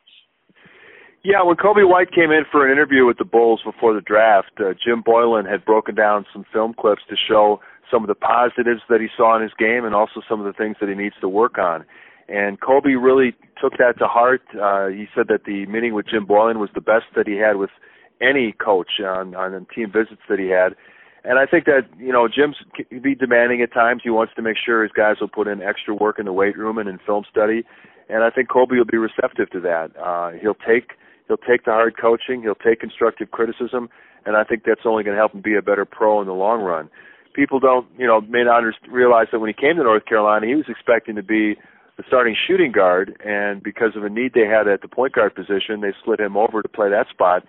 Yeah, 1.23 1.41
when 1.41 1.55
Coby 1.55 1.89
White 1.89 2.11
came 2.11 2.29
in 2.29 2.43
for 2.51 2.65
an 2.65 2.71
interview 2.71 3.05
with 3.05 3.17
the 3.17 3.25
Bulls 3.25 3.59
before 3.65 3.95
the 3.95 4.01
draft, 4.01 4.51
uh, 4.59 4.73
Jim 4.73 5.01
Boylen 5.01 5.49
had 5.49 5.65
broken 5.65 5.95
down 5.95 6.25
some 6.31 6.45
film 6.53 6.75
clips 6.79 7.01
to 7.09 7.15
show 7.27 7.59
some 7.91 8.03
of 8.03 8.07
the 8.07 8.15
positives 8.15 8.81
that 8.89 9.01
he 9.01 9.07
saw 9.15 9.35
in 9.35 9.41
his 9.41 9.51
game 9.57 9.85
and 9.85 9.95
also 9.95 10.21
some 10.27 10.39
of 10.39 10.45
the 10.45 10.53
things 10.53 10.77
that 10.79 10.89
he 10.89 10.95
needs 10.95 11.15
to 11.21 11.29
work 11.29 11.57
on. 11.57 11.85
And 12.27 12.59
Coby 12.59 12.95
really 12.99 13.35
took 13.61 13.77
that 13.77 13.99
to 13.99 14.07
heart. 14.07 14.41
Uh, 14.59 14.87
he 14.87 15.07
said 15.15 15.27
that 15.29 15.45
the 15.45 15.65
meeting 15.67 15.93
with 15.93 16.07
Jim 16.07 16.25
Boylen 16.25 16.59
was 16.59 16.69
the 16.73 16.81
best 16.81 17.05
that 17.15 17.27
he 17.27 17.35
had 17.35 17.57
with 17.57 17.69
any 18.21 18.53
coach 18.53 18.99
on 19.03 19.35
on 19.35 19.51
the 19.51 19.65
team 19.73 19.91
visits 19.91 20.21
that 20.29 20.39
he 20.39 20.47
had. 20.47 20.75
And 21.23 21.37
I 21.37 21.45
think 21.45 21.65
that 21.65 21.85
you 21.97 22.11
know 22.11 22.27
Jim's 22.27 22.57
be 23.01 23.13
demanding 23.13 23.61
at 23.61 23.73
times. 23.73 24.01
He 24.03 24.09
wants 24.09 24.33
to 24.35 24.41
make 24.41 24.57
sure 24.63 24.81
his 24.81 24.91
guys 24.91 25.17
will 25.21 25.27
put 25.27 25.47
in 25.47 25.61
extra 25.61 25.93
work 25.93 26.17
in 26.17 26.25
the 26.25 26.33
weight 26.33 26.57
room 26.57 26.77
and 26.77 26.89
in 26.89 26.97
film 27.05 27.25
study. 27.29 27.63
And 28.09 28.23
I 28.23 28.29
think 28.29 28.49
Coby 28.49 28.77
will 28.77 28.85
be 28.85 28.97
receptive 28.97 29.49
to 29.51 29.59
that. 29.61 29.91
Uh, 29.97 30.31
he'll 30.41 30.57
take 30.67 30.93
he'll 31.27 31.37
take 31.37 31.65
the 31.65 31.71
hard 31.71 31.95
coaching. 31.99 32.41
He'll 32.41 32.55
take 32.55 32.79
constructive 32.79 33.29
criticism, 33.29 33.89
and 34.25 34.35
I 34.35 34.43
think 34.43 34.63
that's 34.65 34.85
only 34.85 35.03
going 35.03 35.15
to 35.15 35.21
help 35.21 35.33
him 35.33 35.41
be 35.41 35.55
a 35.55 35.61
better 35.61 35.85
pro 35.85 36.21
in 36.21 36.27
the 36.27 36.33
long 36.33 36.61
run 36.61 36.89
people 37.35 37.59
don't, 37.59 37.85
you 37.97 38.07
know, 38.07 38.21
may 38.21 38.43
not 38.43 38.63
realize 38.89 39.27
that 39.31 39.39
when 39.39 39.49
he 39.49 39.53
came 39.53 39.75
to 39.75 39.83
North 39.83 40.05
Carolina, 40.05 40.47
he 40.47 40.55
was 40.55 40.65
expecting 40.69 41.15
to 41.15 41.23
be 41.23 41.55
the 41.97 42.03
starting 42.07 42.35
shooting 42.47 42.71
guard, 42.71 43.15
and 43.23 43.61
because 43.63 43.95
of 43.95 44.03
a 44.03 44.09
need 44.09 44.33
they 44.33 44.47
had 44.47 44.67
at 44.67 44.81
the 44.81 44.87
point 44.87 45.13
guard 45.13 45.35
position, 45.35 45.81
they 45.81 45.93
slid 46.03 46.19
him 46.19 46.35
over 46.35 46.61
to 46.61 46.69
play 46.69 46.89
that 46.89 47.07
spot. 47.09 47.43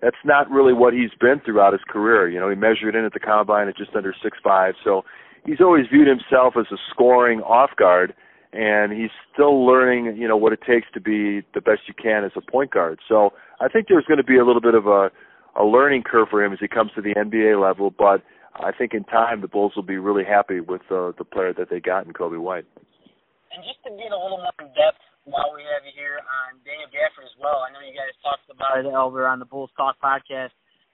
That's 0.00 0.22
not 0.24 0.50
really 0.50 0.72
what 0.72 0.92
he's 0.92 1.14
been 1.20 1.40
throughout 1.44 1.72
his 1.72 1.82
career. 1.88 2.28
You 2.28 2.40
know, 2.40 2.48
he 2.48 2.56
measured 2.56 2.96
in 2.96 3.04
at 3.04 3.12
the 3.12 3.20
combine 3.20 3.68
at 3.68 3.76
just 3.76 3.94
under 3.94 4.14
six 4.22 4.38
five, 4.42 4.74
so 4.82 5.02
he's 5.44 5.60
always 5.60 5.86
viewed 5.92 6.08
himself 6.08 6.54
as 6.58 6.66
a 6.72 6.78
scoring 6.90 7.40
off 7.40 7.70
guard. 7.76 8.14
and 8.52 8.92
he's 8.92 9.10
still 9.32 9.64
learning, 9.66 10.16
you 10.16 10.28
know, 10.28 10.36
what 10.36 10.52
it 10.52 10.60
takes 10.66 10.86
to 10.92 11.00
be 11.00 11.40
the 11.54 11.60
best 11.60 11.80
you 11.88 11.94
can 11.94 12.24
as 12.24 12.32
a 12.36 12.40
point 12.40 12.70
guard. 12.70 12.98
So 13.08 13.32
I 13.60 13.68
think 13.68 13.86
there's 13.88 14.04
going 14.04 14.18
to 14.18 14.24
be 14.24 14.36
a 14.38 14.44
little 14.44 14.60
bit 14.60 14.74
of 14.74 14.86
a 14.86 15.10
a 15.54 15.64
learning 15.64 16.02
curve 16.02 16.28
for 16.30 16.42
him 16.42 16.52
as 16.52 16.58
he 16.60 16.68
comes 16.68 16.90
to 16.94 17.02
the 17.02 17.14
NBA 17.14 17.60
level, 17.60 17.90
but 17.90 18.22
I 18.54 18.72
think 18.72 18.94
in 18.94 19.04
time 19.04 19.40
the 19.40 19.48
Bulls 19.48 19.72
will 19.74 19.82
be 19.82 19.96
really 19.96 20.24
happy 20.24 20.60
with 20.60 20.82
uh, 20.90 21.12
the 21.16 21.24
player 21.24 21.54
that 21.56 21.70
they 21.70 21.80
got 21.80 22.06
in 22.06 22.12
Coby 22.12 22.40
White. 22.40 22.66
And 23.54 23.64
just 23.64 23.82
to 23.84 23.90
get 23.90 24.12
a 24.12 24.18
little 24.18 24.38
more 24.38 24.56
in 24.60 24.68
depth 24.76 25.00
while 25.24 25.52
we 25.54 25.62
have 25.72 25.84
you 25.84 25.92
here 25.94 26.20
on 26.20 26.58
Daniel 26.64 26.88
Gafford 26.88 27.24
as 27.24 27.36
well, 27.40 27.64
I 27.64 27.72
know 27.72 27.80
you 27.80 27.96
guys 27.96 28.12
talked 28.22 28.48
about 28.50 28.80
it 28.80 28.86
over 28.92 29.26
on 29.26 29.38
the 29.38 29.44
Bulls 29.44 29.70
Talk 29.76 29.96
podcast. 30.02 30.50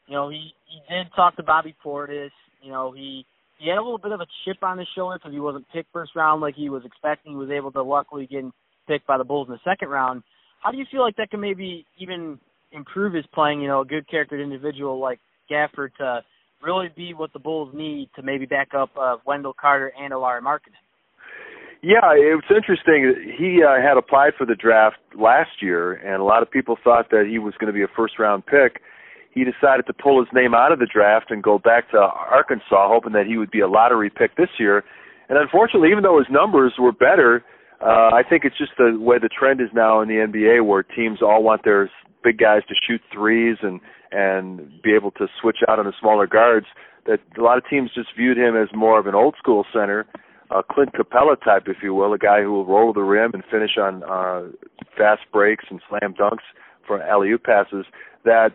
You 0.07 0.15
know, 0.15 0.29
he 0.29 0.53
he 0.67 0.81
did 0.89 1.07
talk 1.15 1.37
to 1.37 1.43
Bobby 1.43 1.75
Portis. 1.85 2.31
You 2.63 2.73
know, 2.73 2.93
he 2.93 3.25
he 3.59 3.69
had 3.69 3.79
a 3.79 3.83
little 3.83 3.99
bit 3.99 4.13
of 4.13 4.21
a 4.21 4.27
chip 4.45 4.63
on 4.63 4.79
his 4.79 4.89
shoulder 4.95 5.19
because 5.19 5.33
he 5.33 5.41
wasn't 5.41 5.67
picked 5.73 5.93
first 5.93 6.15
round 6.15 6.41
like 6.41 6.55
he 6.55 6.71
was 6.71 6.85
expecting. 6.85 7.33
He 7.33 7.39
was 7.39 7.51
able 7.51 7.73
to 7.73 7.83
luckily 7.83 8.27
get 8.27 8.45
picked 8.87 9.07
by 9.07 9.19
the 9.19 9.25
Bulls 9.25 9.49
in 9.49 9.53
the 9.53 9.71
second 9.71 9.89
round. 9.89 10.23
How 10.63 10.71
do 10.71 10.79
you 10.79 10.87
feel 10.91 11.03
like 11.03 11.17
that 11.17 11.31
can 11.31 11.41
maybe 11.41 11.87
even 11.99 12.39
improve 12.73 13.15
his 13.15 13.27
playing? 13.35 13.61
You 13.61 13.69
know, 13.69 13.81
a 13.83 13.87
good 13.87 14.09
charactered 14.09 14.41
individual 14.41 14.99
like 14.99 15.21
Gafford 15.51 15.95
to 15.99 16.23
really 16.63 16.89
be 16.95 17.15
what 17.15 17.33
the 17.33 17.39
Bulls 17.39 17.73
need 17.75 18.11
to 18.17 18.23
maybe 18.23 18.47
back 18.47 18.75
up 18.75 18.91
uh, 19.01 19.17
Wendell 19.25 19.55
Carter 19.59 19.93
and 19.99 20.13
Lauri 20.15 20.43
Markkanen. 20.43 20.79
Yeah, 21.81 22.11
it 22.13 22.35
was 22.35 22.51
interesting. 22.51 23.15
He 23.39 23.63
uh, 23.63 23.81
had 23.81 23.97
applied 23.97 24.33
for 24.37 24.45
the 24.45 24.57
draft 24.57 24.97
last 25.17 25.63
year, 25.63 25.93
and 25.93 26.21
a 26.21 26.25
lot 26.25 26.43
of 26.43 26.51
people 26.51 26.77
thought 26.83 27.11
that 27.11 27.27
he 27.31 27.39
was 27.39 27.55
going 27.61 27.73
to 27.73 27.73
be 27.73 27.83
a 27.83 27.95
first 27.95 28.19
round 28.19 28.45
pick. 28.47 28.83
He 29.33 29.45
decided 29.45 29.87
to 29.87 29.93
pull 29.93 30.19
his 30.19 30.29
name 30.35 30.55
out 30.55 30.73
of 30.73 30.81
the 30.81 30.89
draft 30.93 31.31
and 31.31 31.41
go 31.41 31.59
back 31.59 31.89
to 31.93 31.99
Arkansas, 31.99 32.89
hoping 32.89 33.13
that 33.13 33.27
he 33.27 33.37
would 33.37 33.53
be 33.53 33.61
a 33.61 33.69
lottery 33.69 34.11
pick 34.11 34.35
this 34.37 34.49
year. 34.59 34.83
And 35.29 35.39
unfortunately, 35.39 35.91
even 35.91 36.03
though 36.03 36.19
his 36.19 36.27
numbers 36.29 36.73
were 36.81 36.91
better, 36.91 37.45
uh, 37.81 38.11
I 38.13 38.23
think 38.29 38.45
it's 38.45 38.59
just 38.59 38.73
the 38.79 38.99
way 38.99 39.19
the 39.19 39.29
trend 39.29 39.61
is 39.61 39.69
now 39.75 40.01
in 40.01 40.09
the 40.09 40.15
NBA, 40.15 40.65
where 40.67 40.83
teams 40.83 41.21
all 41.23 41.43
want 41.43 41.63
their 41.65 41.91
big 42.25 42.39
guys 42.39 42.63
to 42.69 42.75
shoot 42.87 43.01
threes 43.13 43.57
and 43.63 43.81
and 44.11 44.83
be 44.83 44.95
able 44.95 45.11
to 45.13 45.27
switch 45.41 45.59
out 45.69 45.79
on 45.79 45.85
the 45.85 45.93
smaller 46.01 46.27
guards. 46.27 46.67
That 47.07 47.21
a 47.39 47.43
lot 47.43 47.59
of 47.59 47.65
teams 47.69 47.91
just 47.95 48.09
viewed 48.17 48.37
him 48.37 48.57
as 48.57 48.69
more 48.75 48.99
of 48.99 49.07
an 49.07 49.15
old 49.15 49.35
school 49.39 49.65
center 49.73 50.07
a 50.51 50.63
Clint 50.63 50.91
Capela 50.95 51.37
type, 51.43 51.65
if 51.67 51.79
you 51.83 51.95
will, 51.95 52.13
a 52.13 52.19
guy 52.19 52.43
who 52.43 52.53
will 52.53 52.67
roll 52.67 52.93
the 52.93 53.03
rim 53.03 53.33
and 53.35 53.43
finish 53.51 53.77
on 53.79 54.03
uh, 54.05 54.49
fast 54.97 55.23
breaks 55.33 55.65
and 55.71 55.81
slam 55.89 56.15
dunks 56.15 56.45
for 56.87 57.03
alley 57.03 57.31
oop 57.31 57.45
passes. 57.45 57.85
That 58.25 58.51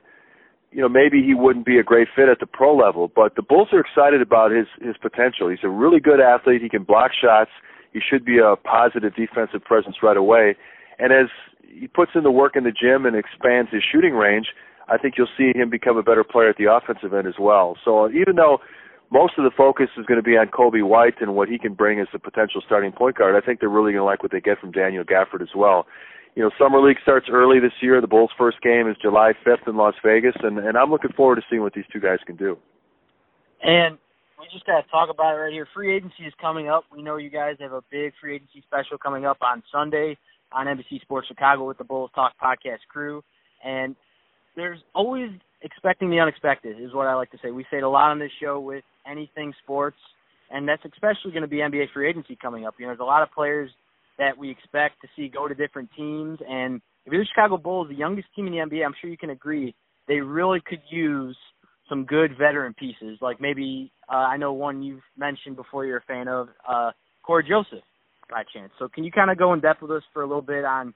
you 0.72 0.82
know 0.82 0.90
maybe 0.90 1.22
he 1.24 1.34
wouldn't 1.34 1.66
be 1.66 1.78
a 1.78 1.84
great 1.84 2.08
fit 2.16 2.30
at 2.30 2.40
the 2.40 2.48
pro 2.48 2.76
level, 2.76 3.12
but 3.16 3.36
the 3.36 3.44
Bulls 3.44 3.70
are 3.74 3.80
excited 3.80 4.22
about 4.22 4.52
his 4.52 4.66
his 4.82 4.96
potential. 5.02 5.50
He's 5.50 5.64
a 5.64 5.70
really 5.70 6.00
good 6.00 6.20
athlete. 6.20 6.62
He 6.62 6.70
can 6.70 6.84
block 6.84 7.12
shots. 7.20 7.52
He 7.94 8.00
should 8.00 8.26
be 8.26 8.40
a 8.40 8.56
positive 8.56 9.16
defensive 9.16 9.64
presence 9.64 9.98
right 10.02 10.18
away. 10.18 10.56
And 11.00 11.14
as 11.14 11.28
he 11.62 11.88
puts 11.88 12.12
in 12.16 12.24
the 12.24 12.32
work 12.32 12.56
in 12.56 12.64
the 12.64 12.72
gym 12.72 13.06
and 13.06 13.16
expands 13.16 13.72
his 13.72 13.84
shooting 13.84 14.14
range, 14.14 14.48
I 14.90 14.98
think 14.98 15.16
you'll 15.18 15.28
see 15.38 15.52
him 15.56 15.70
become 15.70 15.98
a 15.98 16.04
better 16.04 16.24
player 16.24 16.50
at 16.50 16.58
the 16.58 16.72
offensive 16.72 17.14
end 17.14 17.28
as 17.28 17.36
well. 17.40 17.78
So 17.86 18.10
even 18.10 18.36
though 18.36 18.60
most 19.14 19.34
of 19.38 19.44
the 19.44 19.52
focus 19.56 19.90
is 19.96 20.08
going 20.08 20.18
to 20.18 20.24
be 20.24 20.38
on 20.38 20.48
Coby 20.48 20.84
White 20.84 21.22
and 21.22 21.36
what 21.36 21.48
he 21.48 21.60
can 21.60 21.76
bring 21.76 22.00
as 22.00 22.08
a 22.14 22.20
potential 22.20 22.62
starting 22.66 22.92
point 22.92 23.16
guard. 23.16 23.36
I 23.36 23.46
think 23.46 23.60
they're 23.60 23.70
really 23.70 23.92
going 23.92 24.02
to 24.02 24.06
like 24.06 24.24
what 24.24 24.32
they 24.32 24.42
get 24.42 24.60
from 24.60 24.72
Daniel 24.72 25.04
Gafford 25.04 25.44
as 25.44 25.54
well. 25.56 25.86
You 26.36 26.42
know, 26.42 26.50
summer 26.58 26.82
league 26.82 26.98
starts 27.04 27.28
early 27.32 27.60
this 27.60 27.74
year. 27.80 28.02
The 28.02 28.08
Bulls' 28.08 28.32
first 28.36 28.60
game 28.64 28.90
is 28.90 28.98
July 29.00 29.34
5th 29.46 29.68
in 29.68 29.78
Las 29.78 29.94
Vegas, 30.04 30.34
and 30.42 30.58
and 30.58 30.76
I'm 30.76 30.90
looking 30.90 31.12
forward 31.12 31.36
to 31.36 31.44
seeing 31.48 31.62
what 31.62 31.74
these 31.74 31.86
two 31.94 32.00
guys 32.00 32.18
can 32.26 32.36
do. 32.36 32.58
And 33.62 34.00
we 34.44 34.50
just 34.52 34.66
got 34.66 34.82
to 34.82 34.88
talk 34.90 35.10
about 35.10 35.36
it 35.36 35.40
right 35.40 35.54
here. 35.54 35.68
Free 35.74 35.96
agency 35.96 36.24
is 36.28 36.34
coming 36.40 36.68
up. 36.68 36.84
We 36.94 37.02
know 37.02 37.16
you 37.16 37.30
guys 37.30 37.56
have 37.62 37.72
a 37.72 37.82
big 37.90 38.12
free 38.20 38.36
agency 38.36 38.62
special 38.68 38.98
coming 38.98 39.26
up 39.26 39.38
on 39.42 39.64
Sunday 39.72 40.18
on 40.52 40.68
NBC 40.68 41.02
Sports 41.02 41.28
Chicago 41.30 41.66
with 41.66 41.78
the 41.78 41.84
Bulls 41.86 42.12
Talk 42.14 42.34
podcast 42.44 42.80
crew, 42.90 43.24
and 43.64 43.96
there's 44.56 44.80
always 44.94 45.30
expecting 45.62 46.10
the 46.10 46.20
unexpected 46.20 46.80
is 46.80 46.94
what 46.94 47.08
I 47.08 47.16
like 47.16 47.32
to 47.32 47.38
say. 47.42 47.52
We 47.52 47.64
say 47.72 47.78
it 47.78 47.84
a 47.84 47.90
lot 47.90 48.12
on 48.12 48.20
this 48.20 48.32
show 48.42 48.60
with 48.60 48.84
anything 49.10 49.54
sports, 49.64 49.98
and 50.52 50.68
that's 50.68 50.84
especially 50.84 51.32
going 51.32 51.44
to 51.44 51.48
be 51.48 51.58
NBA 51.58 51.94
free 51.94 52.10
agency 52.10 52.38
coming 52.40 52.66
up. 52.66 52.76
You 52.78 52.86
know, 52.86 52.90
there's 52.90 53.00
a 53.00 53.06
lot 53.06 53.24
of 53.24 53.32
players 53.32 53.72
that 54.20 54.38
we 54.38 54.52
expect 54.52 55.02
to 55.02 55.08
see 55.16 55.30
go 55.30 55.48
to 55.48 55.56
different 55.56 55.90
teams, 55.96 56.40
and 56.48 56.82
if 57.06 57.14
you're 57.14 57.24
the 57.24 57.28
Chicago 57.34 57.58
Bulls, 57.58 57.88
the 57.88 57.96
youngest 57.96 58.28
team 58.36 58.48
in 58.48 58.54
the 58.54 58.60
NBA, 58.60 58.86
I'm 58.86 58.94
sure 59.00 59.10
you 59.10 59.18
can 59.18 59.30
agree 59.30 59.74
they 60.08 60.20
really 60.20 60.62
could 60.66 60.82
use 60.90 61.38
some 61.90 62.06
good 62.06 62.32
veteran 62.38 62.74
pieces. 62.74 63.18
Like 63.22 63.42
maybe 63.42 63.92
uh, 64.10 64.16
I 64.16 64.38
know 64.38 64.54
one 64.54 64.84
you've 64.84 65.04
mentioned 65.18 65.56
before 65.56 65.86
you're 65.86 65.98
a 65.98 66.02
fan 66.02 66.28
of, 66.28 66.50
uh, 66.68 66.92
Cory 67.24 67.46
Joseph, 67.48 67.84
by 68.30 68.44
chance. 68.54 68.72
So 68.78 68.88
can 68.88 69.04
you 69.04 69.12
kind 69.12 69.32
of 69.32 69.38
go 69.38 69.54
in 69.54 69.62
depth 69.62 69.82
with 69.82 69.92
us 69.92 70.04
for 70.12 70.24
a 70.24 70.28
little 70.28 70.42
bit 70.42 70.66
on 70.66 70.94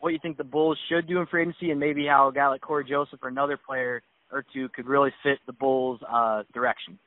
what 0.00 0.12
you 0.12 0.18
think 0.20 0.36
the 0.36 0.44
Bulls 0.44 0.78
should 0.88 1.06
do 1.06 1.18
in 1.18 1.26
free 1.26 1.42
agency, 1.42 1.70
and 1.70 1.80
maybe 1.80 2.06
how 2.06 2.28
a 2.28 2.32
guy 2.32 2.48
like 2.48 2.60
Cory 2.60 2.84
Joseph 2.88 3.20
or 3.22 3.28
another 3.28 3.56
player 3.56 4.02
or 4.30 4.44
two 4.52 4.68
could 4.70 4.86
really 4.86 5.10
fit 5.22 5.38
the 5.46 5.52
Bulls' 5.52 6.00
uh, 6.08 6.42
direction. 6.52 6.98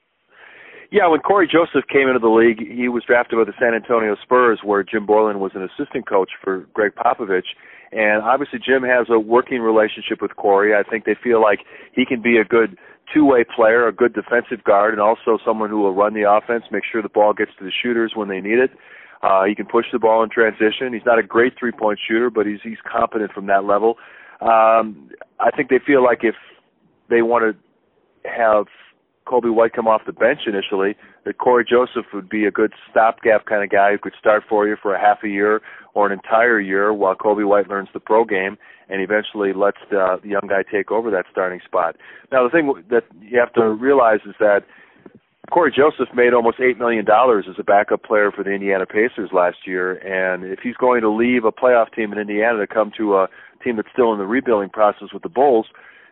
Yeah, 0.91 1.07
when 1.07 1.21
Cory 1.21 1.47
Joseph 1.47 1.88
came 1.88 2.09
into 2.09 2.19
the 2.19 2.27
league, 2.27 2.59
he 2.59 2.89
was 2.89 3.03
drafted 3.07 3.39
by 3.39 3.45
the 3.45 3.53
San 3.57 3.73
Antonio 3.73 4.17
Spurs, 4.21 4.59
where 4.61 4.83
Jim 4.83 5.07
Boylen 5.07 5.39
was 5.39 5.51
an 5.55 5.63
assistant 5.63 6.05
coach 6.07 6.31
for 6.43 6.67
Gregg 6.73 6.91
Popovich. 6.95 7.55
And 7.93 8.21
obviously, 8.23 8.59
Jim 8.59 8.83
has 8.83 9.07
a 9.09 9.17
working 9.17 9.61
relationship 9.61 10.21
with 10.21 10.35
Cory. 10.35 10.75
I 10.75 10.83
think 10.83 11.05
they 11.05 11.15
feel 11.23 11.41
like 11.41 11.59
he 11.93 12.05
can 12.05 12.21
be 12.21 12.38
a 12.38 12.43
good 12.43 12.77
two-way 13.13 13.44
player, 13.44 13.88
a 13.88 13.94
good 13.94 14.13
defensive 14.13 14.63
guard, 14.63 14.94
and 14.94 15.01
also 15.01 15.38
someone 15.46 15.70
who 15.70 15.80
will 15.80 15.94
run 15.94 16.13
the 16.13 16.30
offense, 16.30 16.63
make 16.72 16.84
sure 16.89 17.01
the 17.01 17.10
ball 17.10 17.34
gets 17.34 17.51
to 17.60 17.63
the 17.63 17.72
shooters 17.72 18.13
when 18.15 18.27
they 18.27 18.41
need 18.41 18.60
it. 18.60 18.72
Uh, 19.24 19.44
he 19.44 19.53
can 19.53 19.65
push 19.65 19.86
the 19.91 20.00
ball 20.00 20.24
in 20.24 20.30
transition. 20.30 20.94
He's 20.94 21.06
not 21.06 21.20
a 21.20 21.24
great 21.24 21.53
three-point 21.60 22.00
shooter, 22.08 22.30
but 22.30 22.46
he's 22.46 22.60
he's 22.63 22.80
competent 22.91 23.32
from 23.32 23.46
that 23.48 23.65
level. 23.65 23.98
Um, 24.41 25.12
I 25.39 25.51
think 25.56 25.70
they 25.70 25.80
feel 25.86 26.03
like 26.03 26.20
if 26.24 26.36
they 27.10 27.22
want 27.22 27.56
to 27.56 28.30
have 28.30 28.65
Coby 29.27 29.53
White 29.53 29.73
come 29.73 29.87
off 29.87 30.01
the 30.05 30.13
bench 30.13 30.41
initially, 30.47 30.95
that 31.25 31.37
Cory 31.37 31.65
Joseph 31.67 32.05
would 32.13 32.29
be 32.29 32.45
a 32.45 32.51
good 32.51 32.73
stopgap 32.89 33.45
kind 33.45 33.63
of 33.63 33.69
guy 33.69 33.91
who 33.91 33.97
could 33.97 34.13
start 34.19 34.43
for 34.47 34.67
you 34.67 34.75
for 34.81 34.93
a 34.93 34.99
half 34.99 35.23
a 35.23 35.29
year 35.29 35.61
or 35.93 36.05
an 36.05 36.11
entire 36.11 36.59
year 36.59 36.93
while 36.93 37.15
Coby 37.15 37.47
White 37.47 37.69
learns 37.69 37.89
the 37.93 37.99
pro 37.99 38.25
game 38.25 38.57
and 38.89 39.01
eventually 39.01 39.53
lets 39.53 39.77
the, 39.89 40.19
the 40.21 40.29
young 40.29 40.47
guy 40.49 40.63
take 40.63 40.91
over 40.91 41.09
that 41.11 41.25
starting 41.31 41.61
spot. 41.63 41.95
Now, 42.31 42.43
the 42.43 42.49
thing 42.49 42.73
that 42.89 43.03
you 43.21 43.39
have 43.39 43.53
to 43.53 43.69
realize 43.69 44.19
is 44.25 44.35
that 44.39 44.61
Cory 45.51 45.73
Joseph 45.75 46.13
made 46.15 46.33
almost 46.33 46.59
eight 46.59 46.77
million 46.77 47.03
dollars 47.03 47.45
as 47.49 47.55
a 47.59 47.63
backup 47.63 48.03
player 48.03 48.31
for 48.31 48.43
the 48.43 48.51
Indiana 48.51 48.85
Pacers 48.85 49.31
last 49.33 49.65
year, 49.65 49.95
and 49.95 50.45
if 50.45 50.59
he's 50.63 50.75
going 50.75 51.01
to 51.01 51.09
leave 51.09 51.43
a 51.45 51.51
playoff 51.51 51.93
team 51.93 52.13
in 52.13 52.19
Indiana 52.19 52.59
to 52.59 52.67
come 52.67 52.91
to 52.97 53.17
a 53.17 53.27
team 53.63 53.75
that's 53.75 53.89
still 53.91 54.13
in 54.13 54.19
the 54.19 54.25
rebuilding 54.25 54.69
process 54.69 55.09
with 55.13 55.23
the 55.23 55.29
Bulls, 55.29 55.67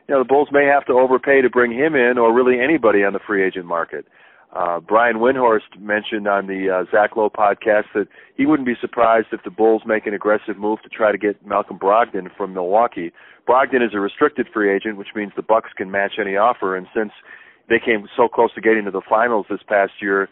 you 0.09 0.15
know 0.15 0.23
the 0.23 0.27
Bulls 0.27 0.49
may 0.51 0.65
have 0.65 0.85
to 0.87 0.93
overpay 0.93 1.41
to 1.41 1.51
bring 1.51 1.71
him 1.71 1.93
in, 1.93 2.17
or 2.17 2.33
really 2.33 2.59
anybody 2.59 3.03
on 3.03 3.13
the 3.13 3.19
free 3.19 3.45
agent 3.45 3.67
market. 3.67 4.07
Uh, 4.51 4.79
Brian 4.79 5.17
Windhorst 5.17 5.79
mentioned 5.79 6.27
on 6.27 6.47
the 6.47 6.65
uh, 6.67 6.91
Zach 6.91 7.15
Lowe 7.15 7.29
podcast 7.29 7.85
that 7.93 8.07
he 8.35 8.47
wouldn't 8.47 8.65
be 8.65 8.73
surprised 8.81 9.27
if 9.31 9.43
the 9.43 9.51
Bulls 9.51 9.83
make 9.85 10.07
an 10.07 10.15
aggressive 10.15 10.57
move 10.57 10.81
to 10.81 10.89
try 10.89 11.11
to 11.11 11.19
get 11.19 11.45
Malcolm 11.45 11.77
Brogdon 11.77 12.35
from 12.35 12.55
Milwaukee. 12.55 13.11
Brogdon 13.47 13.85
is 13.85 13.93
a 13.93 13.99
restricted 13.99 14.47
free 14.51 14.73
agent, 14.75 14.97
which 14.97 15.09
means 15.15 15.31
the 15.35 15.43
Bucks 15.43 15.69
can 15.77 15.91
match 15.91 16.13
any 16.19 16.35
offer. 16.35 16.75
And 16.75 16.87
since 16.95 17.11
they 17.69 17.77
came 17.77 18.07
so 18.17 18.27
close 18.27 18.51
to 18.55 18.61
getting 18.61 18.85
to 18.85 18.91
the 18.91 19.03
finals 19.07 19.45
this 19.47 19.61
past 19.67 19.91
year, 20.01 20.27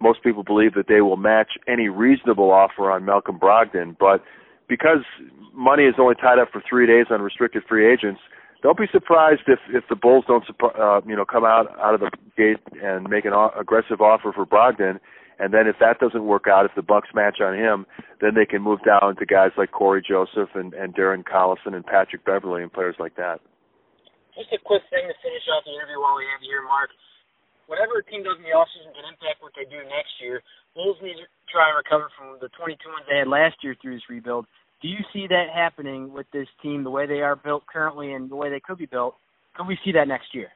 most 0.00 0.24
people 0.24 0.42
believe 0.42 0.74
that 0.74 0.88
they 0.88 1.00
will 1.00 1.16
match 1.16 1.52
any 1.68 1.88
reasonable 1.88 2.50
offer 2.50 2.90
on 2.90 3.04
Malcolm 3.04 3.38
Brogdon. 3.38 3.96
But 3.96 4.24
because 4.68 5.06
money 5.52 5.84
is 5.84 5.94
only 6.00 6.16
tied 6.16 6.40
up 6.40 6.48
for 6.52 6.60
three 6.68 6.88
days 6.88 7.06
on 7.10 7.22
restricted 7.22 7.62
free 7.68 7.88
agents, 7.88 8.20
don't 8.64 8.80
be 8.80 8.88
surprised 8.88 9.44
if 9.46 9.60
if 9.68 9.84
the 9.92 9.94
Bulls 9.94 10.24
don't 10.26 10.42
uh, 10.48 11.04
you 11.04 11.14
know 11.14 11.28
come 11.28 11.44
out 11.44 11.68
out 11.76 11.92
of 11.92 12.00
the 12.00 12.08
gate 12.32 12.64
and 12.80 13.04
make 13.12 13.28
an 13.28 13.36
aggressive 13.52 14.00
offer 14.00 14.32
for 14.32 14.48
Brogdon, 14.48 14.96
and 15.36 15.52
then 15.52 15.68
if 15.68 15.76
that 15.84 16.00
doesn't 16.00 16.24
work 16.24 16.48
out, 16.48 16.64
if 16.64 16.72
the 16.72 16.80
Bucks 16.80 17.12
match 17.12 17.44
on 17.44 17.52
him, 17.52 17.84
then 18.24 18.32
they 18.32 18.48
can 18.48 18.64
move 18.64 18.80
down 18.80 19.20
to 19.20 19.24
guys 19.28 19.52
like 19.60 19.70
Cory 19.76 20.00
Joseph 20.00 20.48
and 20.56 20.72
and 20.72 20.96
Darren 20.96 21.28
Collison 21.28 21.76
and 21.76 21.84
Patrick 21.84 22.24
Beverley 22.24 22.64
and 22.64 22.72
players 22.72 22.96
like 22.96 23.20
that. 23.20 23.44
Just 24.32 24.48
a 24.56 24.58
quick 24.64 24.82
thing 24.88 25.12
to 25.12 25.16
finish 25.20 25.44
off 25.52 25.68
the 25.68 25.76
interview 25.76 26.00
while 26.00 26.16
we 26.16 26.24
have 26.32 26.40
you 26.40 26.56
here, 26.56 26.64
Mark. 26.64 26.88
Whatever 27.68 28.00
a 28.00 28.04
team 28.08 28.24
does 28.24 28.40
in 28.40 28.48
the 28.48 28.56
offseason 28.56 28.96
can 28.96 29.04
impact 29.12 29.44
what 29.44 29.52
they 29.52 29.68
do 29.68 29.76
next 29.92 30.16
year. 30.24 30.40
Bulls 30.72 30.96
need 31.04 31.20
to 31.20 31.28
try 31.52 31.68
and 31.68 31.76
recover 31.76 32.08
from 32.16 32.40
the 32.40 32.48
22 32.56 32.80
wins 32.80 33.06
they 33.08 33.20
had 33.20 33.28
last 33.28 33.60
year 33.60 33.76
through 33.76 34.00
this 34.00 34.08
rebuild. 34.08 34.48
Do 34.84 34.90
you 34.90 35.00
see 35.14 35.26
that 35.28 35.46
happening 35.48 36.12
with 36.12 36.26
this 36.30 36.46
team, 36.62 36.84
the 36.84 36.90
way 36.90 37.06
they 37.06 37.22
are 37.22 37.36
built 37.36 37.66
currently 37.66 38.12
and 38.12 38.30
the 38.30 38.36
way 38.36 38.50
they 38.50 38.60
could 38.60 38.76
be 38.76 38.84
built? 38.84 39.14
Could 39.56 39.66
we 39.66 39.78
see 39.82 39.92
that 39.92 40.06
next 40.06 40.34
year? 40.34 40.48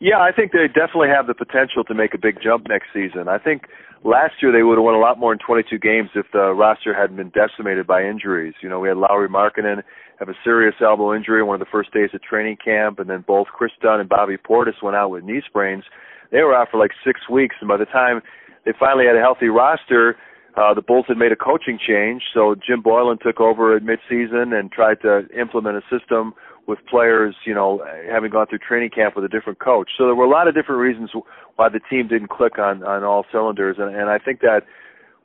Yeah, 0.00 0.20
I 0.20 0.32
think 0.36 0.52
they 0.52 0.68
definitely 0.68 1.08
have 1.08 1.26
the 1.26 1.32
potential 1.32 1.82
to 1.84 1.94
make 1.94 2.12
a 2.12 2.18
big 2.18 2.42
jump 2.44 2.68
next 2.68 2.88
season. 2.92 3.28
I 3.28 3.38
think 3.38 3.62
last 4.04 4.34
year 4.42 4.52
they 4.52 4.62
would 4.62 4.76
have 4.76 4.84
won 4.84 4.94
a 4.94 4.98
lot 4.98 5.18
more 5.18 5.32
in 5.32 5.38
22 5.38 5.78
games 5.78 6.10
if 6.14 6.26
the 6.34 6.52
roster 6.52 6.92
hadn't 6.92 7.16
been 7.16 7.32
decimated 7.32 7.86
by 7.86 8.04
injuries. 8.04 8.52
You 8.60 8.68
know, 8.68 8.80
we 8.80 8.88
had 8.88 8.98
Lauri 8.98 9.30
Markkanen 9.30 9.80
have 10.18 10.28
a 10.28 10.36
serious 10.44 10.74
elbow 10.82 11.16
injury 11.16 11.42
one 11.42 11.54
of 11.54 11.60
the 11.66 11.72
first 11.72 11.90
days 11.90 12.10
of 12.12 12.20
training 12.20 12.58
camp, 12.62 12.98
and 12.98 13.08
then 13.08 13.24
both 13.26 13.46
Kris 13.46 13.72
Dunn 13.80 14.00
and 14.00 14.10
Bobby 14.10 14.36
Portis 14.36 14.82
went 14.82 14.94
out 14.94 15.08
with 15.08 15.24
knee 15.24 15.40
sprains. 15.46 15.84
They 16.32 16.42
were 16.42 16.54
out 16.54 16.68
for 16.70 16.76
like 16.76 16.90
six 17.02 17.30
weeks, 17.30 17.56
and 17.60 17.68
by 17.68 17.78
the 17.78 17.86
time 17.86 18.20
they 18.66 18.72
finally 18.78 19.06
had 19.06 19.16
a 19.16 19.20
healthy 19.20 19.48
roster, 19.48 20.18
uh, 20.56 20.74
the 20.74 20.82
Bulls 20.82 21.06
had 21.08 21.16
made 21.16 21.32
a 21.32 21.36
coaching 21.36 21.78
change, 21.78 22.22
so 22.34 22.54
Jim 22.54 22.82
Boylen 22.82 23.20
took 23.20 23.40
over 23.40 23.74
at 23.76 23.82
midseason 23.82 24.58
and 24.58 24.70
tried 24.70 25.00
to 25.02 25.26
implement 25.38 25.76
a 25.76 25.82
system 25.90 26.34
with 26.66 26.78
players, 26.88 27.34
you 27.44 27.54
know, 27.54 27.82
having 28.10 28.30
gone 28.30 28.46
through 28.46 28.58
training 28.58 28.90
camp 28.90 29.16
with 29.16 29.24
a 29.24 29.28
different 29.28 29.58
coach. 29.58 29.90
So 29.96 30.04
there 30.04 30.14
were 30.14 30.24
a 30.24 30.30
lot 30.30 30.48
of 30.48 30.54
different 30.54 30.80
reasons 30.80 31.10
why 31.56 31.68
the 31.68 31.80
team 31.90 32.06
didn't 32.06 32.28
click 32.28 32.58
on 32.58 32.84
on 32.84 33.02
all 33.02 33.24
cylinders, 33.32 33.76
and, 33.78 33.94
and 33.94 34.10
I 34.10 34.18
think 34.18 34.40
that 34.40 34.62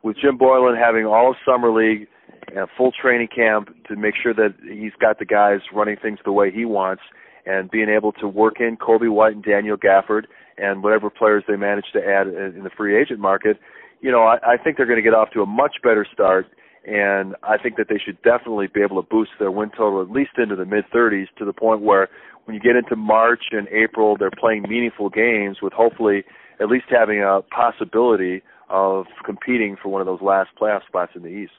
with 0.02 0.18
Jim 0.18 0.38
Boylen 0.38 0.78
having 0.78 1.06
all 1.06 1.32
of 1.32 1.36
summer 1.46 1.72
league 1.72 2.08
and 2.48 2.60
a 2.60 2.68
full 2.78 2.92
training 2.92 3.28
camp 3.28 3.70
to 3.88 3.96
make 3.96 4.16
sure 4.22 4.34
that 4.34 4.56
he's 4.64 4.94
got 5.00 5.20
the 5.20 5.26
guys 5.26 5.60
running 5.74 5.98
things 6.02 6.20
the 6.24 6.32
way 6.32 6.52
he 6.52 6.66
wants, 6.66 7.04
and 7.46 7.70
being 7.70 7.90
able 7.90 8.12
to 8.14 8.28
work 8.28 8.56
in 8.60 8.78
Coby 8.78 9.10
White 9.10 9.34
and 9.34 9.44
Daniel 9.44 9.78
Gafford 9.78 10.24
and 10.58 10.84
whatever 10.84 11.10
players 11.10 11.44
they 11.48 11.56
manage 11.56 11.86
to 11.94 12.00
add 12.00 12.28
in 12.28 12.64
the 12.64 12.72
free 12.76 13.00
agent 13.00 13.20
market, 13.20 13.60
you 14.02 14.12
know, 14.12 14.24
I, 14.24 14.38
I 14.44 14.58
think 14.58 14.78
they're 14.78 14.86
going 14.86 14.98
to 14.98 15.04
get 15.04 15.14
off 15.14 15.30
to 15.32 15.42
a 15.42 15.46
much 15.46 15.76
better 15.84 16.06
start 16.12 16.48
and 16.88 17.36
I 17.44 17.58
think 17.58 17.76
that 17.76 17.88
they 17.90 18.00
should 18.04 18.22
definitely 18.22 18.68
be 18.74 18.82
able 18.82 19.02
to 19.02 19.08
boost 19.08 19.32
their 19.40 19.52
win 19.52 19.70
total 19.72 20.02
at 20.02 20.10
least 20.10 20.32
into 20.38 20.56
the 20.56 20.66
mid 20.66 20.86
30s 20.90 21.28
to 21.38 21.44
the 21.44 21.52
point 21.52 21.82
where 21.82 22.08
when 22.46 22.56
you 22.56 22.62
get 22.62 22.78
into 22.78 22.96
March 22.96 23.44
and 23.52 23.68
April, 23.68 24.16
they're 24.18 24.32
playing 24.32 24.64
meaningful 24.70 25.10
games 25.10 25.58
with 25.62 25.74
hopefully 25.74 26.24
at 26.62 26.70
least 26.70 26.86
having 26.90 27.22
a 27.22 27.42
possibility 27.54 28.42
of 28.70 29.06
competing 29.26 29.76
for 29.82 29.90
one 29.90 30.00
of 30.00 30.08
those 30.08 30.22
last 30.22 30.50
playoff 30.60 30.86
spots 30.88 31.12
in 31.14 31.24
the 31.24 31.30
East. 31.30 31.52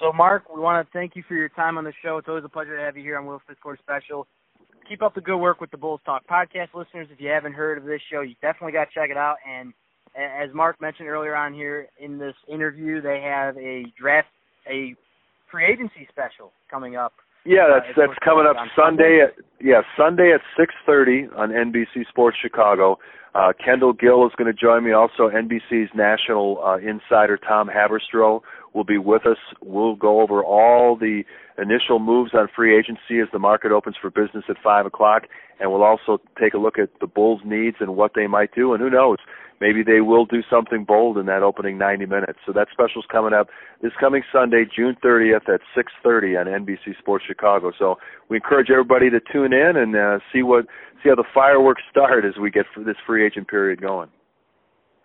So, 0.00 0.12
Mark, 0.12 0.52
we 0.52 0.60
want 0.60 0.84
to 0.84 0.92
thank 0.92 1.14
you 1.14 1.22
for 1.28 1.34
your 1.34 1.48
time 1.50 1.78
on 1.78 1.84
the 1.84 1.92
show. 2.02 2.18
It's 2.18 2.26
always 2.28 2.44
a 2.44 2.48
pleasure 2.48 2.76
to 2.76 2.82
have 2.82 2.96
you 2.96 3.04
here 3.04 3.16
on 3.18 3.26
Will's 3.26 3.42
Quarter 3.62 3.78
Special. 3.80 4.26
Keep 4.88 5.00
up 5.00 5.14
the 5.14 5.20
good 5.20 5.38
work 5.38 5.60
with 5.60 5.70
the 5.70 5.76
Bulls 5.76 6.00
Talk 6.04 6.26
podcast, 6.26 6.74
listeners. 6.74 7.06
If 7.12 7.20
you 7.20 7.28
haven't 7.28 7.52
heard 7.52 7.78
of 7.78 7.84
this 7.84 8.00
show, 8.12 8.22
you 8.22 8.34
definitely 8.42 8.72
got 8.72 8.86
to 8.86 8.90
check 8.92 9.10
it 9.10 9.16
out. 9.16 9.36
And 9.48 9.72
as 10.14 10.50
Mark 10.54 10.80
mentioned 10.80 11.08
earlier 11.08 11.34
on 11.34 11.54
here 11.54 11.88
in 11.98 12.18
this 12.18 12.34
interview, 12.48 13.00
they 13.00 13.20
have 13.22 13.56
a 13.56 13.84
draft, 13.98 14.28
a 14.68 14.94
free 15.50 15.66
agency 15.66 16.06
special 16.10 16.52
coming 16.70 16.96
up. 16.96 17.12
Yeah, 17.44 17.66
that's 17.68 17.98
uh, 17.98 18.06
that's 18.06 18.18
coming 18.24 18.46
up 18.48 18.56
Sunday 18.76 19.20
at 19.24 19.34
yeah 19.60 19.82
Sunday 19.96 20.32
at 20.32 20.40
six 20.56 20.74
thirty 20.86 21.26
on 21.36 21.50
NBC 21.50 22.06
Sports 22.08 22.36
Chicago. 22.40 22.98
Uh, 23.34 23.52
Kendall 23.64 23.94
Gill 23.94 24.26
is 24.26 24.32
going 24.36 24.52
to 24.52 24.58
join 24.58 24.84
me. 24.84 24.92
Also, 24.92 25.30
NBC's 25.30 25.90
national 25.94 26.62
uh, 26.62 26.76
insider 26.76 27.38
Tom 27.38 27.68
Haberstroh 27.68 28.42
will 28.74 28.84
be 28.84 28.98
with 28.98 29.26
us. 29.26 29.38
We'll 29.62 29.96
go 29.96 30.20
over 30.20 30.44
all 30.44 30.96
the 30.96 31.22
initial 31.58 31.98
moves 31.98 32.32
on 32.34 32.48
free 32.54 32.78
agency 32.78 33.20
as 33.20 33.28
the 33.32 33.38
market 33.38 33.72
opens 33.72 33.96
for 34.00 34.10
business 34.10 34.44
at 34.48 34.56
five 34.62 34.86
o'clock, 34.86 35.24
and 35.58 35.72
we'll 35.72 35.82
also 35.82 36.20
take 36.40 36.54
a 36.54 36.58
look 36.58 36.78
at 36.78 36.90
the 37.00 37.06
Bulls' 37.06 37.40
needs 37.44 37.76
and 37.80 37.96
what 37.96 38.12
they 38.14 38.26
might 38.26 38.54
do. 38.54 38.74
And 38.74 38.82
who 38.82 38.90
knows, 38.90 39.18
maybe 39.62 39.84
they 39.84 40.00
will 40.00 40.26
do 40.26 40.42
something 40.50 40.82
bold 40.82 41.16
in 41.16 41.26
that 41.26 41.44
opening 41.44 41.78
90 41.78 42.06
minutes. 42.06 42.40
So 42.44 42.52
that 42.52 42.66
special's 42.72 43.06
coming 43.10 43.32
up 43.32 43.46
this 43.80 43.92
coming 44.00 44.22
Sunday, 44.32 44.64
June 44.64 44.96
30th 45.02 45.48
at 45.48 45.60
6:30 45.76 46.36
on 46.36 46.46
NBC 46.48 46.98
Sports 46.98 47.24
Chicago. 47.24 47.70
So 47.78 47.98
we 48.28 48.36
encourage 48.38 48.70
everybody 48.70 49.08
to 49.10 49.20
tune 49.20 49.52
in 49.52 49.76
and 49.76 49.94
uh, 49.94 50.18
see 50.32 50.42
what 50.42 50.66
see 51.02 51.10
how 51.10 51.14
the 51.14 51.30
fireworks 51.32 51.82
start 51.88 52.24
as 52.24 52.36
we 52.36 52.50
get 52.50 52.66
this 52.76 52.96
free 53.06 53.24
agent 53.24 53.46
period 53.46 53.80
going. 53.80 54.10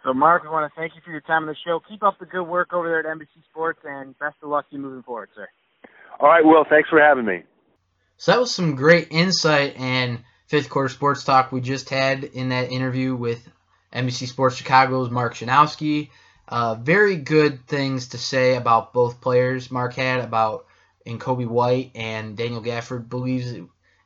So, 0.04 0.14
Mark, 0.14 0.44
we 0.44 0.50
want 0.50 0.72
to 0.72 0.80
thank 0.80 0.96
you 0.96 1.02
for 1.04 1.12
your 1.12 1.22
time 1.22 1.44
on 1.44 1.48
the 1.48 1.56
show. 1.66 1.80
Keep 1.88 2.02
up 2.02 2.18
the 2.20 2.26
good 2.26 2.44
work 2.44 2.74
over 2.74 2.88
there 2.88 3.00
at 3.00 3.06
NBC 3.06 3.44
Sports, 3.50 3.80
and 3.84 4.18
best 4.20 4.36
of 4.42 4.50
luck 4.50 4.70
to 4.70 4.76
you 4.76 4.82
moving 4.82 5.04
forward, 5.04 5.30
sir. 5.36 5.48
All 6.20 6.30
right, 6.30 6.46
Will. 6.46 6.66
Thanks 6.70 6.90
for 6.90 7.00
having 7.00 7.26
me. 7.26 7.44
So 8.18 8.32
that 8.32 8.40
was 8.40 8.54
some 8.54 8.76
great 8.76 9.10
insight 9.12 9.76
and 9.78 10.24
fifth 10.48 10.70
quarter 10.70 10.90
sports 10.90 11.24
talk 11.24 11.52
we 11.52 11.62
just 11.62 11.90
had 11.90 12.24
in 12.24 12.50
that 12.50 12.72
interview 12.72 13.16
with 13.16 13.48
NBC 13.94 14.28
Sports 14.28 14.56
Chicago's 14.56 15.10
Mark 15.10 15.36
Schanowski. 15.36 16.10
Uh, 16.48 16.76
very 16.76 17.18
good 17.18 17.66
things 17.68 18.10
to 18.10 18.18
say 18.18 18.56
about 18.56 18.94
both 18.94 19.20
players 19.20 19.70
Mark 19.70 19.94
had 19.94 20.22
about 20.22 20.66
in 21.06 21.20
Kobe 21.20 21.46
White 21.46 21.92
and 21.96 22.38
Daniel 22.38 22.62
Gafford 22.62 23.10
believes, 23.10 23.54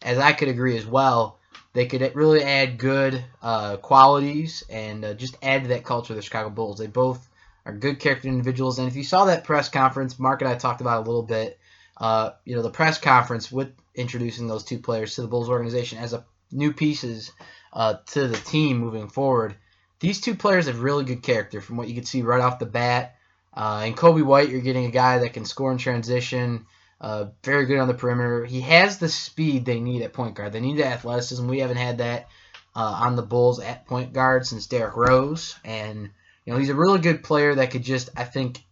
as 0.02 0.18
I 0.18 0.34
could 0.34 0.48
agree 0.48 0.78
as 0.78 0.86
well, 0.86 1.40
they 1.74 1.86
could 1.86 2.16
really 2.16 2.44
add 2.44 2.78
good 2.78 3.24
uh, 3.42 3.78
qualities 3.78 4.64
and 4.70 5.06
uh, 5.06 5.14
just 5.14 5.38
add 5.42 5.64
to 5.64 5.70
that 5.70 5.86
culture 5.86 6.14
of 6.14 6.18
the 6.18 6.24
Chicago 6.24 6.50
Bulls. 6.50 6.78
They 6.78 6.88
both 6.88 7.28
are 7.66 7.74
good 7.74 8.00
character 8.00 8.28
individuals, 8.28 8.80
and 8.80 8.88
if 8.88 8.96
you 8.96 9.04
saw 9.04 9.26
that 9.26 9.44
press 9.44 9.70
conference, 9.70 10.20
Mark 10.20 10.42
and 10.42 10.50
I 10.50 10.56
talked 10.56 10.82
about 10.82 11.06
a 11.06 11.08
little 11.08 11.24
bit. 11.24 11.60
Uh, 11.98 12.32
you 12.46 12.56
know, 12.56 12.64
the 12.64 12.72
press 12.72 12.98
conference 12.98 13.52
with 13.52 13.72
introducing 13.94 14.48
those 14.48 14.64
two 14.64 14.80
players 14.80 15.16
to 15.16 15.22
the 15.22 15.28
Bulls 15.28 15.50
organization 15.50 16.00
as 16.00 16.14
a 16.14 16.26
new 16.52 16.74
pieces 16.74 17.32
uh, 17.74 17.96
to 18.08 18.28
the 18.28 18.38
team 18.38 18.78
moving 18.78 19.08
forward 19.08 19.56
these 20.02 20.20
two 20.20 20.36
players 20.36 20.66
have 20.66 20.82
really 20.82 21.06
good 21.06 21.24
character 21.24 21.62
from 21.62 21.78
what 21.78 21.88
you 21.88 21.96
can 21.96 22.04
see 22.04 22.24
right 22.24 22.42
off 22.42 22.60
the 22.60 22.66
bat. 22.66 23.16
Uh, 23.54 23.84
in 23.86 23.94
Coby 23.94 24.24
White, 24.24 24.50
you're 24.50 24.62
getting 24.62 24.86
a 24.86 24.92
guy 24.92 25.20
that 25.20 25.34
can 25.34 25.46
score 25.46 25.72
in 25.72 25.78
transition, 25.78 26.66
uh, 27.00 27.26
very 27.44 27.66
good 27.68 27.80
on 27.80 27.88
the 27.88 27.94
perimeter. 27.94 28.44
He 28.44 28.62
has 28.62 28.98
the 28.98 29.10
speed 29.10 29.64
they 29.64 29.80
need 29.80 30.02
at 30.02 30.14
point 30.14 30.36
guard. 30.36 30.54
They 30.54 30.60
need 30.60 30.78
the 30.78 30.88
athleticism. 30.88 31.48
We 31.48 31.60
haven't 31.60 31.78
had 31.78 32.00
that 32.00 32.30
uh, 32.76 33.00
on 33.04 33.16
the 33.16 33.22
Bulls 33.22 33.60
at 33.60 33.86
point 33.86 34.12
guard 34.12 34.46
since 34.46 34.68
Derrick 34.68 34.96
Rose, 34.96 35.56
and 35.64 36.10
you 36.46 36.54
know 36.54 36.58
he's 36.58 36.70
a 36.70 36.76
really 36.76 37.00
good 37.00 37.24
player 37.24 37.56
that 37.56 37.72
could 37.72 37.84
just 37.84 38.10
I 38.16 38.24
think 38.24 38.64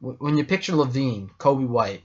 when 0.00 0.36
you 0.36 0.44
picture 0.44 0.72
LaVine, 0.72 1.30
Coby 1.38 1.66
White, 1.66 2.02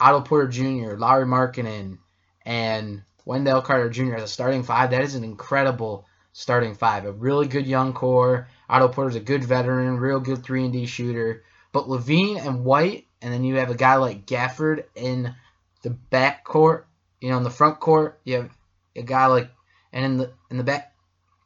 Otto 0.00 0.22
Porter 0.22 0.48
Jr., 0.48 0.96
Lauri 0.96 1.26
Markkanen, 1.26 1.98
and 2.44 3.02
Wendell 3.24 3.62
Carter 3.62 3.90
Jr. 3.90 4.14
as 4.14 4.22
a 4.22 4.28
starting 4.28 4.62
five, 4.62 4.90
that 4.90 5.02
is 5.02 5.14
an 5.14 5.24
incredible 5.24 6.06
starting 6.36 6.74
five. 6.74 7.06
A 7.06 7.12
really 7.12 7.48
good 7.48 7.66
young 7.66 7.94
core. 7.94 8.48
Otto 8.68 8.88
Porter's 8.88 9.16
a 9.16 9.20
good 9.20 9.42
veteran, 9.42 9.96
real 9.96 10.20
good 10.20 10.44
3 10.44 10.64
and 10.64 10.72
D 10.72 10.84
shooter. 10.84 11.42
But 11.72 11.88
LaVine 11.88 12.44
and 12.44 12.62
White, 12.62 13.06
and 13.22 13.32
then 13.32 13.42
you 13.42 13.56
have 13.56 13.70
a 13.70 13.74
guy 13.74 13.96
like 13.96 14.26
Gafford 14.26 14.84
in 14.94 15.34
the 15.82 15.90
back 15.90 16.44
court. 16.44 16.86
You 17.22 17.30
know, 17.30 17.38
in 17.38 17.42
the 17.42 17.50
front 17.50 17.80
court, 17.80 18.20
you 18.24 18.34
have 18.34 18.50
a 18.94 19.02
guy 19.02 19.26
like, 19.26 19.50
and 19.94 20.04
in 20.04 20.16
the 20.18 20.32
in 20.50 20.58
the 20.58 20.62
back, 20.62 20.94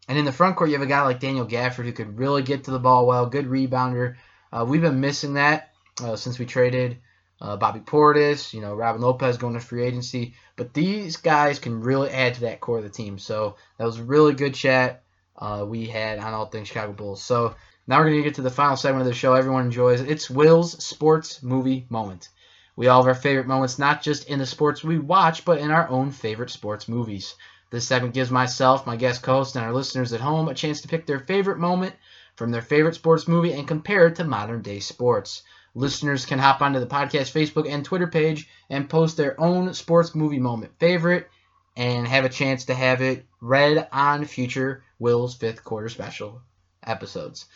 and 0.09 0.19
in 0.19 0.25
the 0.25 0.33
front 0.33 0.57
court, 0.57 0.71
you 0.71 0.77
have 0.77 0.83
a 0.83 0.91
guy 0.91 1.03
like 1.03 1.21
Daniel 1.21 1.47
Gafford 1.47 1.85
who 1.85 1.93
could 1.93 2.19
really 2.19 2.43
get 2.43 2.65
to 2.65 2.73
the 2.73 2.81
ball 2.81 3.07
well, 3.07 3.27
good 3.27 3.47
rebounder. 3.47 4.17
Uh, 4.53 4.67
we've 4.69 4.81
been 4.81 5.01
missing 5.01 5.35
that 5.35 5.71
uh, 6.03 6.17
since 6.17 6.37
we 6.41 6.47
traded 6.47 6.99
uh, 7.41 7.57
Bobby 7.57 7.81
Portis, 7.81 8.53
you 8.53 8.61
know, 8.61 8.75
Robin 8.75 9.01
Lopez 9.01 9.39
going 9.39 9.55
to 9.55 9.61
free 9.61 9.85
agency. 9.85 10.35
But 10.57 10.75
these 10.75 11.17
guys 11.17 11.59
can 11.59 11.81
really 11.81 12.11
add 12.11 12.35
to 12.35 12.41
that 12.43 12.61
core 12.61 12.79
of 12.79 12.85
the 12.85 12.91
team. 12.91 13.19
So 13.19 13.57
that 13.79 13.87
was 13.87 13.99
a 13.99 14.05
really 14.05 14.35
good 14.35 14.55
chat 14.55 15.03
uh, 15.37 15.65
we 15.67 15.87
had 15.87 16.19
on 16.19 16.35
all 16.35 16.47
things 16.47 16.69
Chicago 16.69 16.93
Bulls. 16.93 17.23
So 17.23 17.55
now 17.87 17.99
we're 17.99 18.11
going 18.11 18.19
to 18.19 18.29
get 18.29 18.35
to 18.37 18.43
the 18.43 18.51
final 18.51 18.77
segment 18.77 19.03
of 19.03 19.09
the 19.09 19.15
show 19.15 19.35
everyone 19.35 19.65
enjoys. 19.65 20.01
It's 20.01 20.29
Will's 20.31 20.83
sports 20.85 21.43
movie 21.43 21.87
moment. 21.89 22.29
We 22.77 22.89
all 22.89 23.03
have 23.03 23.09
our 23.09 23.21
favorite 23.21 23.47
moments, 23.47 23.79
not 23.79 24.03
just 24.03 24.29
in 24.29 24.39
the 24.39 24.47
sports 24.47 24.85
we 24.85 24.99
watch, 24.99 25.45
but 25.45 25.59
in 25.59 25.71
our 25.71 25.89
own 25.89 26.11
favorite 26.11 26.51
sports 26.51 26.89
movies. 26.89 27.35
This 27.71 27.87
segment 27.87 28.15
gives 28.15 28.31
myself, 28.31 28.87
my 28.87 28.97
guest 28.97 29.25
host, 29.25 29.55
and 29.57 29.65
our 29.65 29.73
listeners 29.73 30.13
at 30.13 30.21
home 30.21 30.49
a 30.49 30.55
chance 30.55 30.81
to 30.81 30.89
pick 30.89 31.07
their 31.07 31.21
favorite 31.21 31.59
moment 31.59 31.95
from 32.37 32.51
their 32.51 32.63
favorite 32.63 32.95
sports 32.95 33.29
movie 33.29 33.53
and 33.53 33.69
compare 33.69 34.07
it 34.07 34.17
to 34.17 34.25
modern 34.25 34.63
day 34.63 34.81
sports. 34.81 35.43
Listeners 35.75 36.27
can 36.27 36.39
hop 36.39 36.63
onto 36.63 36.81
the 36.81 36.87
podcast 36.87 37.33
Facebook 37.33 37.71
and 37.71 37.85
Twitter 37.85 38.07
page 38.07 38.49
and 38.69 38.89
post 38.89 39.17
their 39.17 39.41
own 39.41 39.73
sports 39.75 40.15
movie 40.15 40.41
moment 40.41 40.73
favorite 40.79 41.29
and 41.77 42.07
have 42.07 42.25
a 42.25 42.29
chance 42.29 42.65
to 42.67 42.75
have 42.75 43.03
it 43.03 43.25
read 43.41 43.89
on 43.93 44.25
future 44.25 44.83
Will's 44.99 45.35
fifth 45.35 45.63
quarter 45.65 45.89
special 45.89 46.43
episodes. 46.85 47.47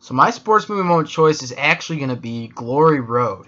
So 0.00 0.14
my 0.14 0.30
sports 0.30 0.68
movie 0.68 0.86
moment 0.86 1.08
choice 1.08 1.42
is 1.42 1.52
actually 1.56 1.98
going 1.98 2.10
to 2.10 2.16
be 2.16 2.48
Glory 2.48 3.00
Road. 3.00 3.46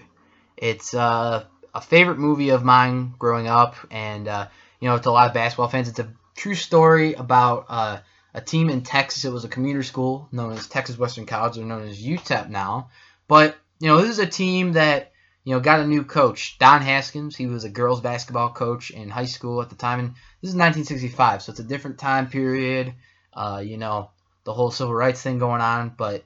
It's 0.57 0.93
uh, 0.93 1.45
a 1.73 1.81
favorite 1.81 2.19
movie 2.19 2.49
of 2.49 2.63
mine 2.63 3.13
growing 3.17 3.47
up, 3.47 3.75
and 3.89 4.27
uh, 4.27 4.47
you 4.79 4.89
know, 4.89 4.97
to 4.97 5.09
a 5.09 5.11
lot 5.11 5.27
of 5.27 5.33
basketball 5.33 5.69
fans, 5.69 5.87
it's 5.87 5.99
a 5.99 6.13
true 6.35 6.55
story 6.55 7.13
about 7.13 7.65
uh, 7.69 7.99
a 8.33 8.41
team 8.41 8.69
in 8.69 8.81
Texas. 8.81 9.25
It 9.25 9.31
was 9.31 9.45
a 9.45 9.49
commuter 9.49 9.83
school 9.83 10.27
known 10.31 10.51
as 10.51 10.67
Texas 10.67 10.97
Western 10.97 11.25
College, 11.25 11.57
or 11.57 11.63
known 11.63 11.87
as 11.87 12.01
UTEP 12.01 12.49
now. 12.49 12.89
But 13.27 13.55
you 13.81 13.87
know, 13.87 13.99
this 13.99 14.11
is 14.11 14.19
a 14.19 14.27
team 14.27 14.73
that, 14.73 15.11
you 15.43 15.55
know, 15.55 15.59
got 15.59 15.79
a 15.79 15.87
new 15.87 16.03
coach, 16.03 16.59
Don 16.59 16.83
Haskins. 16.83 17.35
He 17.35 17.47
was 17.47 17.63
a 17.63 17.69
girls 17.69 17.99
basketball 17.99 18.53
coach 18.53 18.91
in 18.91 19.09
high 19.09 19.25
school 19.25 19.59
at 19.61 19.69
the 19.69 19.75
time. 19.75 19.99
And 19.99 20.09
this 20.09 20.49
is 20.49 20.55
1965, 20.55 21.41
so 21.41 21.51
it's 21.51 21.59
a 21.59 21.63
different 21.63 21.97
time 21.97 22.29
period. 22.29 22.93
Uh, 23.33 23.61
you 23.65 23.77
know, 23.77 24.11
the 24.43 24.53
whole 24.53 24.69
civil 24.69 24.93
rights 24.93 25.23
thing 25.23 25.39
going 25.39 25.61
on. 25.61 25.95
But 25.97 26.23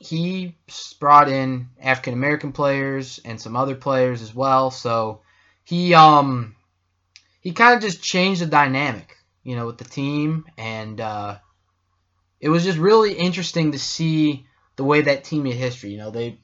he 0.00 0.56
brought 0.98 1.28
in 1.28 1.68
African 1.80 2.14
American 2.14 2.50
players 2.50 3.20
and 3.24 3.40
some 3.40 3.54
other 3.54 3.76
players 3.76 4.22
as 4.22 4.34
well. 4.34 4.72
So 4.72 5.20
he 5.62 5.94
um 5.94 6.56
he 7.40 7.52
kind 7.52 7.76
of 7.76 7.80
just 7.80 8.02
changed 8.02 8.40
the 8.40 8.46
dynamic, 8.46 9.16
you 9.44 9.54
know, 9.54 9.66
with 9.66 9.78
the 9.78 9.84
team, 9.84 10.46
and 10.58 11.00
uh, 11.00 11.38
it 12.40 12.48
was 12.48 12.64
just 12.64 12.78
really 12.78 13.12
interesting 13.12 13.70
to 13.70 13.78
see 13.78 14.46
the 14.76 14.84
way 14.84 15.02
that 15.02 15.24
team 15.24 15.44
made 15.44 15.54
history. 15.54 15.90
You 15.90 15.98
know, 15.98 16.10
they 16.10 16.38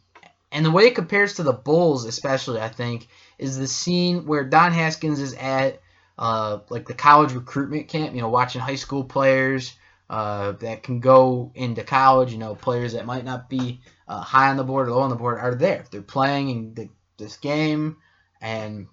and 0.50 0.64
the 0.64 0.70
way 0.70 0.84
it 0.84 0.94
compares 0.94 1.34
to 1.34 1.42
the 1.42 1.52
Bulls, 1.52 2.04
especially, 2.04 2.60
I 2.60 2.68
think, 2.68 3.08
is 3.38 3.58
the 3.58 3.66
scene 3.66 4.26
where 4.26 4.44
Don 4.44 4.72
Haskins 4.72 5.20
is 5.20 5.34
at 5.34 5.80
uh, 6.18 6.60
like 6.70 6.86
the 6.86 6.94
college 6.94 7.32
recruitment 7.32 7.88
camp. 7.88 8.14
You 8.14 8.22
know, 8.22 8.28
watching 8.28 8.60
high 8.60 8.76
school 8.76 9.04
players 9.04 9.74
uh, 10.08 10.52
that 10.52 10.82
can 10.82 11.00
go 11.00 11.52
into 11.54 11.84
college. 11.84 12.32
You 12.32 12.38
know, 12.38 12.54
players 12.54 12.94
that 12.94 13.06
might 13.06 13.24
not 13.24 13.50
be 13.50 13.80
uh, 14.06 14.20
high 14.20 14.50
on 14.50 14.56
the 14.56 14.64
board 14.64 14.88
or 14.88 14.92
low 14.92 15.00
on 15.00 15.10
the 15.10 15.16
board 15.16 15.38
are 15.38 15.54
there. 15.54 15.84
They're 15.90 16.02
playing 16.02 16.48
in 16.50 16.74
the, 16.74 16.88
this 17.18 17.36
game, 17.36 17.98
and 18.40 18.86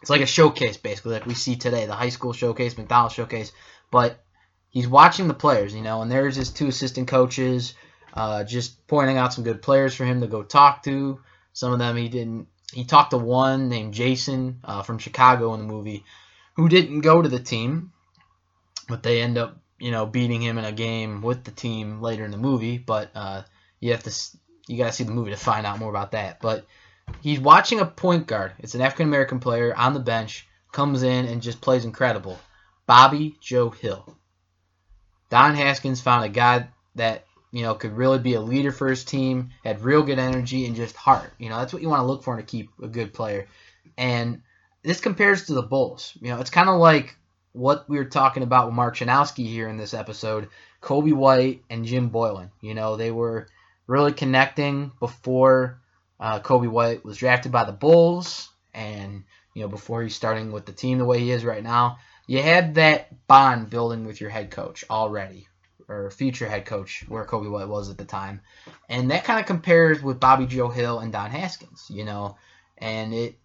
it's 0.00 0.10
like 0.10 0.20
a 0.20 0.26
showcase 0.26 0.76
basically, 0.76 1.12
like 1.14 1.26
we 1.26 1.34
see 1.34 1.56
today, 1.56 1.86
the 1.86 1.94
high 1.94 2.10
school 2.10 2.32
showcase, 2.32 2.76
McDonald's 2.76 3.14
showcase. 3.14 3.52
But 3.90 4.22
he's 4.68 4.86
watching 4.86 5.28
the 5.28 5.34
players, 5.34 5.74
you 5.74 5.82
know, 5.82 6.02
and 6.02 6.10
there's 6.10 6.36
his 6.36 6.50
two 6.50 6.68
assistant 6.68 7.08
coaches, 7.08 7.74
uh, 8.14 8.44
just 8.44 8.86
pointing 8.86 9.18
out 9.18 9.34
some 9.34 9.44
good 9.44 9.60
players 9.60 9.94
for 9.94 10.04
him 10.04 10.20
to 10.20 10.26
go 10.26 10.42
talk 10.42 10.84
to. 10.84 11.20
Some 11.52 11.72
of 11.72 11.78
them 11.80 11.96
he 11.96 12.08
didn't. 12.08 12.48
He 12.72 12.84
talked 12.84 13.10
to 13.10 13.18
one 13.18 13.68
named 13.68 13.94
Jason 13.94 14.60
uh, 14.64 14.82
from 14.82 14.98
Chicago 14.98 15.54
in 15.54 15.60
the 15.60 15.66
movie, 15.66 16.04
who 16.54 16.68
didn't 16.68 17.00
go 17.00 17.20
to 17.20 17.28
the 17.28 17.38
team, 17.38 17.92
but 18.88 19.02
they 19.02 19.20
end 19.20 19.36
up, 19.36 19.56
you 19.78 19.90
know, 19.90 20.06
beating 20.06 20.40
him 20.40 20.58
in 20.58 20.64
a 20.64 20.72
game 20.72 21.22
with 21.22 21.44
the 21.44 21.50
team 21.50 22.00
later 22.00 22.24
in 22.24 22.30
the 22.30 22.36
movie. 22.36 22.78
But 22.78 23.10
uh, 23.14 23.42
you 23.80 23.92
have 23.92 24.02
to, 24.04 24.28
you 24.66 24.78
got 24.78 24.86
to 24.86 24.92
see 24.92 25.04
the 25.04 25.12
movie 25.12 25.30
to 25.30 25.36
find 25.36 25.66
out 25.66 25.78
more 25.78 25.90
about 25.90 26.12
that. 26.12 26.40
But 26.40 26.66
he's 27.20 27.38
watching 27.38 27.80
a 27.80 27.86
point 27.86 28.26
guard. 28.26 28.52
It's 28.58 28.74
an 28.74 28.80
African 28.80 29.08
American 29.08 29.40
player 29.40 29.74
on 29.76 29.92
the 29.92 30.00
bench, 30.00 30.48
comes 30.72 31.02
in 31.02 31.26
and 31.26 31.42
just 31.42 31.60
plays 31.60 31.84
incredible. 31.84 32.38
Bobby 32.86 33.36
Joe 33.40 33.70
Hill. 33.70 34.16
Don 35.30 35.54
Haskins 35.54 36.00
found 36.00 36.24
a 36.24 36.28
guy 36.28 36.68
that 36.96 37.24
you 37.54 37.62
know 37.62 37.76
could 37.76 37.96
really 37.96 38.18
be 38.18 38.34
a 38.34 38.40
leader 38.40 38.72
for 38.72 38.88
his 38.88 39.04
team, 39.04 39.50
had 39.62 39.84
real 39.84 40.02
good 40.02 40.18
energy 40.18 40.66
and 40.66 40.74
just 40.74 40.96
heart. 40.96 41.32
You 41.38 41.48
know 41.48 41.58
that's 41.58 41.72
what 41.72 41.82
you 41.82 41.88
want 41.88 42.00
to 42.00 42.06
look 42.06 42.24
for 42.24 42.36
to 42.36 42.42
keep 42.42 42.68
a 42.82 42.88
good 42.88 43.14
player. 43.14 43.46
And 43.96 44.42
this 44.82 45.00
compares 45.00 45.46
to 45.46 45.54
the 45.54 45.62
Bulls. 45.62 46.18
You 46.20 46.30
know 46.30 46.40
it's 46.40 46.50
kind 46.50 46.68
of 46.68 46.80
like 46.80 47.16
what 47.52 47.88
we 47.88 47.96
were 47.96 48.06
talking 48.06 48.42
about 48.42 48.66
with 48.66 48.74
Mark 48.74 48.96
Schanowski 48.96 49.46
here 49.46 49.68
in 49.68 49.76
this 49.76 49.94
episode. 49.94 50.48
Coby 50.82 51.12
White 51.12 51.62
and 51.70 51.84
Jim 51.84 52.10
Boylen. 52.10 52.50
You 52.60 52.74
know 52.74 52.96
they 52.96 53.12
were 53.12 53.46
really 53.86 54.12
connecting 54.12 54.90
before 54.98 55.78
uh, 56.18 56.40
Coby 56.40 56.68
White 56.68 57.04
was 57.04 57.18
drafted 57.18 57.52
by 57.52 57.62
the 57.62 57.72
Bulls, 57.72 58.48
and 58.74 59.22
you 59.54 59.62
know 59.62 59.68
before 59.68 60.02
he's 60.02 60.16
starting 60.16 60.50
with 60.50 60.66
the 60.66 60.72
team 60.72 60.98
the 60.98 61.04
way 61.04 61.20
he 61.20 61.30
is 61.30 61.44
right 61.44 61.62
now 61.62 61.98
you 62.26 62.42
had 62.42 62.76
that 62.76 63.26
bond 63.26 63.68
building 63.70 64.06
with 64.06 64.20
your 64.20 64.30
head 64.30 64.50
coach 64.50 64.84
already, 64.88 65.46
or 65.88 66.10
future 66.10 66.48
head 66.48 66.64
coach, 66.64 67.04
where 67.08 67.24
Coby 67.24 67.50
White 67.50 67.68
was 67.68 67.90
at 67.90 67.98
the 67.98 68.04
time, 68.04 68.40
and 68.88 69.10
that 69.10 69.24
kind 69.24 69.40
of 69.40 69.46
compares 69.46 70.02
with 70.02 70.20
Bobby 70.20 70.46
Joe 70.46 70.68
Hill 70.68 70.98
and 71.00 71.12
Don 71.12 71.30
Haskins, 71.30 71.86
you 71.90 72.04
know, 72.04 72.36
and 72.78 73.12
it, 73.12 73.38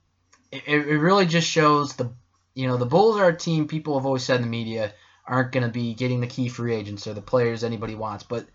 it 0.51 0.63
it 0.67 0.99
really 0.99 1.25
just 1.25 1.47
shows 1.47 1.93
the 1.93 2.11
you 2.55 2.67
know 2.67 2.77
the 2.77 2.85
Bulls 2.85 3.17
are 3.17 3.29
a 3.29 3.37
team 3.37 3.67
people 3.67 3.97
have 3.97 4.05
always 4.05 4.23
said 4.23 4.37
in 4.37 4.41
the 4.41 4.47
media 4.47 4.93
aren't 5.25 5.51
going 5.51 5.65
to 5.65 5.71
be 5.71 5.93
getting 5.93 6.21
the 6.21 6.27
key 6.27 6.47
free 6.47 6.73
agents 6.73 7.05
or 7.05 7.13
the 7.13 7.21
players 7.21 7.63
anybody 7.63 7.95
wants, 7.95 8.23
but 8.23 8.47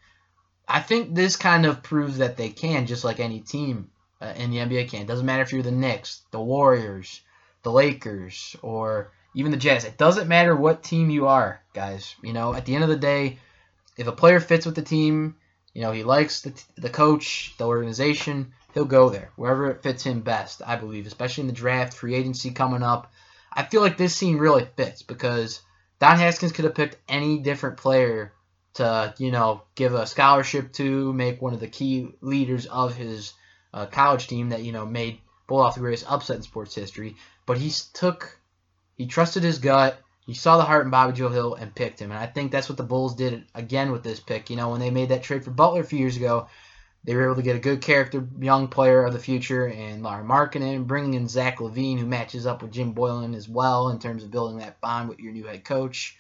I 0.67 0.81
think 0.81 1.15
this 1.15 1.37
kind 1.37 1.67
of 1.67 1.83
proves 1.83 2.19
that 2.19 2.37
they 2.37 2.49
can, 2.49 2.87
just 2.87 3.05
like 3.05 3.21
any 3.21 3.41
team 3.41 3.91
uh, 4.21 4.33
in 4.37 4.51
the 4.51 4.59
NBA 4.59 4.89
can. 4.89 5.03
It 5.03 5.07
doesn't 5.07 5.27
matter 5.27 5.43
if 5.43 5.53
you're 5.53 5.63
the 5.63 5.71
Knicks, 5.71 6.23
the 6.31 6.41
Warriors, 6.41 7.21
the 7.63 7.71
Lakers, 7.71 8.57
or 8.63 9.13
even 9.35 9.51
the 9.51 9.59
Jazz. 9.59 9.85
It 9.85 9.99
doesn't 9.99 10.29
matter 10.29 10.57
what 10.57 10.83
team 10.83 11.11
you 11.11 11.27
are, 11.27 11.61
guys. 11.75 12.15
You 12.23 12.33
know, 12.33 12.55
at 12.55 12.65
the 12.65 12.75
end 12.75 12.85
of 12.85 12.91
the 12.91 12.97
day, 12.97 13.39
if 13.97 14.07
a 14.07 14.13
player 14.13 14.41
fits 14.41 14.67
with 14.67 14.75
the 14.75 14.83
team, 14.83 15.37
you 15.73 15.83
know, 15.83 15.93
he 15.93 16.05
likes 16.05 16.43
the, 16.43 16.53
the 16.77 16.91
coach, 16.91 17.55
the 17.59 17.67
organization, 17.67 18.53
he'll 18.73 18.85
go 18.85 19.09
there 19.09 19.31
wherever 19.37 19.71
it 19.71 19.83
fits 19.83 20.03
him 20.03 20.21
best. 20.21 20.63
I 20.65 20.77
believe, 20.77 21.07
especially 21.07 21.43
in 21.43 21.49
the 21.49 21.53
draft, 21.55 21.95
free 21.95 22.15
agency 22.15 22.51
coming 22.51 22.83
up. 22.83 23.13
I 23.53 23.65
feel 23.65 23.81
like 23.81 23.97
this 23.97 24.15
scene 24.15 24.39
really 24.39 24.67
fits 24.77 25.03
because 25.03 25.61
Don 26.01 26.19
Haskins 26.19 26.53
could 26.53 26.65
have 26.65 26.75
picked 26.75 26.97
any 27.09 27.39
different 27.39 27.77
player 27.77 28.33
to, 28.75 29.15
you 29.19 29.31
know, 29.31 29.63
give 29.75 29.95
a 29.95 30.07
scholarship 30.07 30.73
to, 30.75 31.13
make 31.13 31.41
one 31.41 31.55
of 31.55 31.61
the 31.61 31.69
key 31.69 32.09
leaders 32.21 32.67
of 32.67 32.95
his 32.95 33.33
uh, 33.73 33.87
college 33.87 34.27
team 34.27 34.49
that, 34.49 34.63
you 34.63 34.73
know, 34.73 34.85
made 34.85 35.21
pull 35.47 35.61
off 35.61 35.75
the 35.75 35.81
greatest 35.81 36.11
upset 36.11 36.37
in 36.37 36.43
sports 36.43 36.75
history. 36.75 37.17
But 37.47 37.59
he 37.59 37.71
took 37.93 38.39
he 38.97 39.07
trusted 39.07 39.43
his 39.43 39.59
gut. 39.59 40.01
He 40.27 40.35
saw 40.35 40.57
the 40.57 40.65
heart 40.65 40.85
in 40.85 40.91
Bobby 40.91 41.13
Joe 41.13 41.29
Hill 41.29 41.55
and 41.55 41.75
picked 41.75 42.01
him. 42.01 42.11
And 42.11 42.19
I 42.19 42.27
think 42.27 42.51
that's 42.51 42.69
what 42.69 42.79
the 42.79 42.85
Bulls 42.85 43.15
did 43.15 43.45
again 43.55 43.93
with 43.93 44.03
this 44.03 44.21
pick. 44.21 44.49
You 44.49 44.57
know, 44.57 44.71
when 44.71 44.81
they 44.81 44.91
made 44.91 45.11
that 45.11 45.23
trade 45.23 45.45
for 45.45 45.51
Butler 45.51 45.83
a 45.83 45.85
few 45.85 45.99
years 45.99 46.17
ago, 46.17 46.49
they 47.05 47.15
were 47.15 47.25
able 47.25 47.37
to 47.37 47.43
get 47.43 47.57
a 47.57 47.61
good 47.61 47.83
character, 47.83 48.27
young 48.41 48.69
player 48.69 49.05
of 49.05 49.13
the 49.13 49.19
future, 49.19 49.67
and 49.67 50.03
Lauri 50.03 50.25
Markkanen, 50.25 50.87
bringing 50.87 51.15
in 51.15 51.29
Zach 51.29 51.59
LaVine, 51.59 51.99
who 51.99 52.07
matches 52.07 52.47
up 52.47 52.63
with 52.63 52.73
Jim 52.73 52.95
Boylen 52.95 53.37
as 53.37 53.47
well 53.47 53.91
in 53.91 53.99
terms 53.99 54.25
of 54.25 54.31
building 54.31 54.59
that 54.59 54.81
bond 54.81 55.11
with 55.11 55.21
your 55.21 55.33
new 55.33 55.45
head 55.45 55.65
coach, 55.65 56.17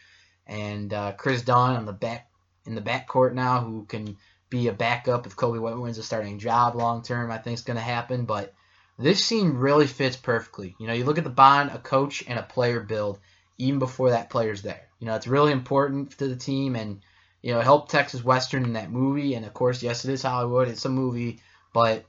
and 0.47 0.93
uh, 0.93 1.13
Kris 1.13 1.41
Dunn 1.41 1.77
on 1.77 1.87
the 1.87 1.95
back 1.95 2.29
in 2.67 2.75
the 2.75 2.83
backcourt 2.83 3.33
now, 3.33 3.61
who 3.61 3.87
can 3.87 4.19
be 4.51 4.69
a 4.69 4.73
backup 4.73 5.27
if 5.27 5.37
Coby 5.37 5.59
White 5.59 5.79
wins 5.79 5.97
a 5.97 6.03
starting 6.03 6.39
job 6.39 6.77
long 6.77 7.03
term. 7.03 7.31
I 7.31 7.39
think 7.39 7.55
is 7.55 7.65
going 7.65 7.79
to 7.79 7.83
happen, 7.83 8.27
but 8.27 8.53
this 8.99 9.25
scene 9.25 9.55
really 9.55 9.87
fits 9.87 10.17
perfectly. 10.17 10.77
You 10.79 10.87
know, 10.87 10.93
you 10.93 11.05
look 11.05 11.19
at 11.19 11.25
the 11.25 11.31
bond 11.31 11.71
a 11.71 11.79
coach 11.79 12.23
and 12.29 12.39
a 12.39 12.43
player 12.43 12.81
build 12.81 13.21
even 13.59 13.79
before 13.79 14.11
that 14.11 14.31
player's 14.31 14.63
there. 14.63 14.89
You 14.99 15.07
know, 15.07 15.15
it's 15.15 15.27
really 15.27 15.53
important 15.53 16.19
to 16.19 16.29
the 16.29 16.37
team 16.37 16.77
and 16.77 17.01
you 17.45 17.53
know, 17.53 17.61
help 17.61 17.91
Texas 17.91 18.25
Western 18.25 18.65
in 18.65 18.73
that 18.73 18.91
movie. 18.91 19.35
And 19.35 19.45
of 19.45 19.53
course, 19.53 19.83
yes, 19.83 20.07
it 20.07 20.11
is 20.11 20.23
Hollywood. 20.23 20.67
It's 20.67 20.87
a 20.87 20.89
movie, 20.89 21.41
but 21.75 22.07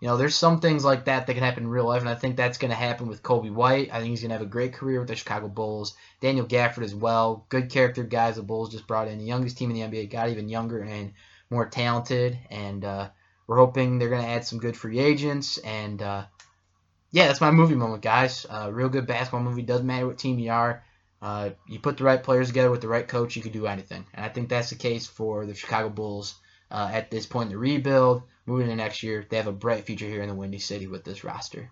you 0.00 0.08
know, 0.08 0.16
there's 0.16 0.34
some 0.34 0.58
things 0.58 0.84
like 0.84 1.04
that 1.04 1.26
that 1.26 1.34
can 1.34 1.44
happen 1.44 1.62
in 1.62 1.70
real 1.70 1.86
life, 1.86 2.00
and 2.00 2.10
I 2.10 2.16
think 2.16 2.36
that's 2.36 2.58
going 2.58 2.72
to 2.72 2.76
happen 2.76 3.06
with 3.06 3.22
Coby 3.22 3.52
White. 3.52 3.90
I 3.92 4.00
think 4.00 4.10
he's 4.10 4.20
going 4.20 4.30
to 4.30 4.34
have 4.34 4.42
a 4.42 4.50
great 4.50 4.74
career 4.74 4.98
with 4.98 5.08
the 5.08 5.14
Chicago 5.14 5.46
Bulls. 5.46 5.94
Daniel 6.20 6.44
Gafford 6.44 6.82
as 6.82 6.94
well, 6.94 7.46
good 7.48 7.70
character 7.70 8.02
guys. 8.02 8.34
The 8.34 8.42
Bulls 8.42 8.72
just 8.72 8.88
brought 8.88 9.06
in 9.06 9.18
the 9.18 9.24
youngest 9.24 9.56
team 9.56 9.70
in 9.70 9.76
the 9.76 9.96
NBA, 9.96 10.10
got 10.10 10.28
even 10.28 10.48
younger 10.48 10.82
and 10.82 11.12
more 11.48 11.66
talented, 11.66 12.36
and 12.50 12.84
uh, 12.84 13.08
we're 13.46 13.58
hoping 13.58 13.98
they're 13.98 14.10
going 14.10 14.24
to 14.24 14.28
add 14.28 14.44
some 14.44 14.58
good 14.58 14.76
free 14.76 14.98
agents. 14.98 15.56
And 15.58 16.02
uh, 16.02 16.24
yeah, 17.14 17.28
that's 17.28 17.40
my 17.40 17.52
movie 17.52 17.76
moment, 17.76 18.02
guys. 18.02 18.44
Uh, 18.50 18.72
real 18.72 18.88
good 18.88 19.06
basketball 19.06 19.40
movie. 19.40 19.62
Doesn't 19.62 19.86
matter 19.86 20.04
what 20.04 20.18
team 20.18 20.40
you 20.40 20.50
are. 20.50 20.82
Uh, 21.22 21.50
you 21.68 21.78
put 21.78 21.96
the 21.96 22.02
right 22.02 22.20
players 22.20 22.48
together 22.48 22.72
with 22.72 22.80
the 22.80 22.88
right 22.88 23.06
coach, 23.06 23.36
you 23.36 23.42
can 23.42 23.52
do 23.52 23.68
anything. 23.68 24.04
And 24.12 24.26
I 24.26 24.28
think 24.28 24.48
that's 24.48 24.70
the 24.70 24.74
case 24.74 25.06
for 25.06 25.46
the 25.46 25.54
Chicago 25.54 25.90
Bulls 25.90 26.34
uh, 26.72 26.90
at 26.92 27.12
this 27.12 27.24
point 27.24 27.46
in 27.46 27.52
the 27.52 27.58
rebuild. 27.58 28.24
Moving 28.46 28.68
into 28.68 28.82
next 28.82 29.04
year, 29.04 29.24
they 29.30 29.36
have 29.36 29.46
a 29.46 29.52
bright 29.52 29.86
future 29.86 30.08
here 30.08 30.22
in 30.22 30.28
the 30.28 30.34
Windy 30.34 30.58
City 30.58 30.88
with 30.88 31.04
this 31.04 31.22
roster. 31.22 31.70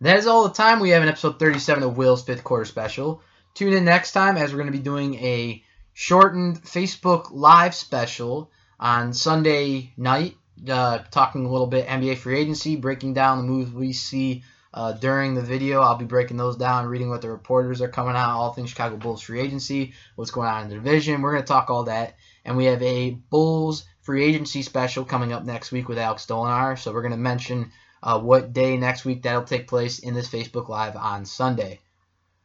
That 0.00 0.16
is 0.16 0.26
all 0.26 0.42
the 0.42 0.54
time 0.54 0.80
we 0.80 0.90
have 0.90 1.04
in 1.04 1.08
episode 1.08 1.38
37 1.38 1.84
of 1.84 1.96
Will's 1.96 2.24
fifth 2.24 2.42
quarter 2.42 2.64
special. 2.64 3.22
Tune 3.54 3.74
in 3.74 3.84
next 3.84 4.10
time 4.10 4.36
as 4.36 4.50
we're 4.50 4.58
going 4.58 4.72
to 4.72 4.76
be 4.76 4.82
doing 4.82 5.14
a 5.14 5.62
shortened 5.92 6.60
Facebook 6.64 7.28
Live 7.30 7.76
special 7.76 8.50
on 8.80 9.12
Sunday 9.12 9.92
night 9.96 10.34
uh, 10.68 10.98
talking 11.10 11.46
a 11.46 11.50
little 11.50 11.66
bit 11.66 11.86
NBA 11.86 12.18
free 12.18 12.38
agency, 12.38 12.76
breaking 12.76 13.14
down 13.14 13.38
the 13.38 13.44
moves 13.44 13.72
we 13.72 13.92
see 13.92 14.42
uh, 14.74 14.92
during 14.92 15.34
the 15.34 15.40
video. 15.40 15.80
I'll 15.80 15.96
be 15.96 16.04
breaking 16.04 16.36
those 16.36 16.56
down, 16.56 16.86
reading 16.86 17.08
what 17.08 17.22
the 17.22 17.30
reporters 17.30 17.80
are 17.80 17.88
coming 17.88 18.16
out, 18.16 18.36
all 18.36 18.52
things 18.52 18.70
Chicago 18.70 18.96
Bulls 18.96 19.22
free 19.22 19.40
agency, 19.40 19.94
what's 20.16 20.32
going 20.32 20.48
on 20.48 20.64
in 20.64 20.68
the 20.68 20.74
division. 20.74 21.22
We're 21.22 21.32
going 21.32 21.44
to 21.44 21.48
talk 21.48 21.70
all 21.70 21.84
that. 21.84 22.16
And 22.44 22.56
we 22.56 22.66
have 22.66 22.82
a 22.82 23.10
Bulls 23.10 23.86
free 24.02 24.24
agency 24.24 24.62
special 24.62 25.04
coming 25.04 25.32
up 25.32 25.44
next 25.44 25.70
week 25.70 25.88
with 25.88 25.96
Alex 25.96 26.26
Dolinar. 26.26 26.76
So 26.76 26.92
we're 26.92 27.02
going 27.02 27.12
to 27.12 27.16
mention 27.16 27.70
uh, 28.02 28.20
what 28.20 28.52
day 28.52 28.76
next 28.76 29.04
week 29.04 29.22
that'll 29.22 29.44
take 29.44 29.68
place 29.68 30.00
in 30.00 30.12
this 30.12 30.28
Facebook 30.28 30.68
Live 30.68 30.96
on 30.96 31.24
Sunday. 31.24 31.80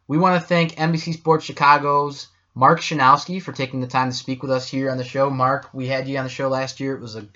We 0.07 0.19
want 0.19 0.39
to 0.39 0.47
thank 0.47 0.75
NBC 0.75 1.13
Sports 1.13 1.45
Chicago's 1.45 2.27
Mark 2.53 2.79
Schanowski 2.79 3.41
for 3.41 3.53
taking 3.53 3.81
the 3.81 3.87
time 3.87 4.09
to 4.09 4.15
speak 4.15 4.43
with 4.43 4.51
us 4.51 4.69
here 4.69 4.91
on 4.91 4.97
the 4.97 5.03
show. 5.03 5.29
Mark, 5.31 5.69
we 5.73 5.87
had 5.87 6.07
you 6.07 6.17
on 6.17 6.25
the 6.25 6.29
show 6.29 6.47
last 6.47 6.79
year. 6.79 6.95
It 6.95 7.01
was 7.01 7.15
a 7.15 7.27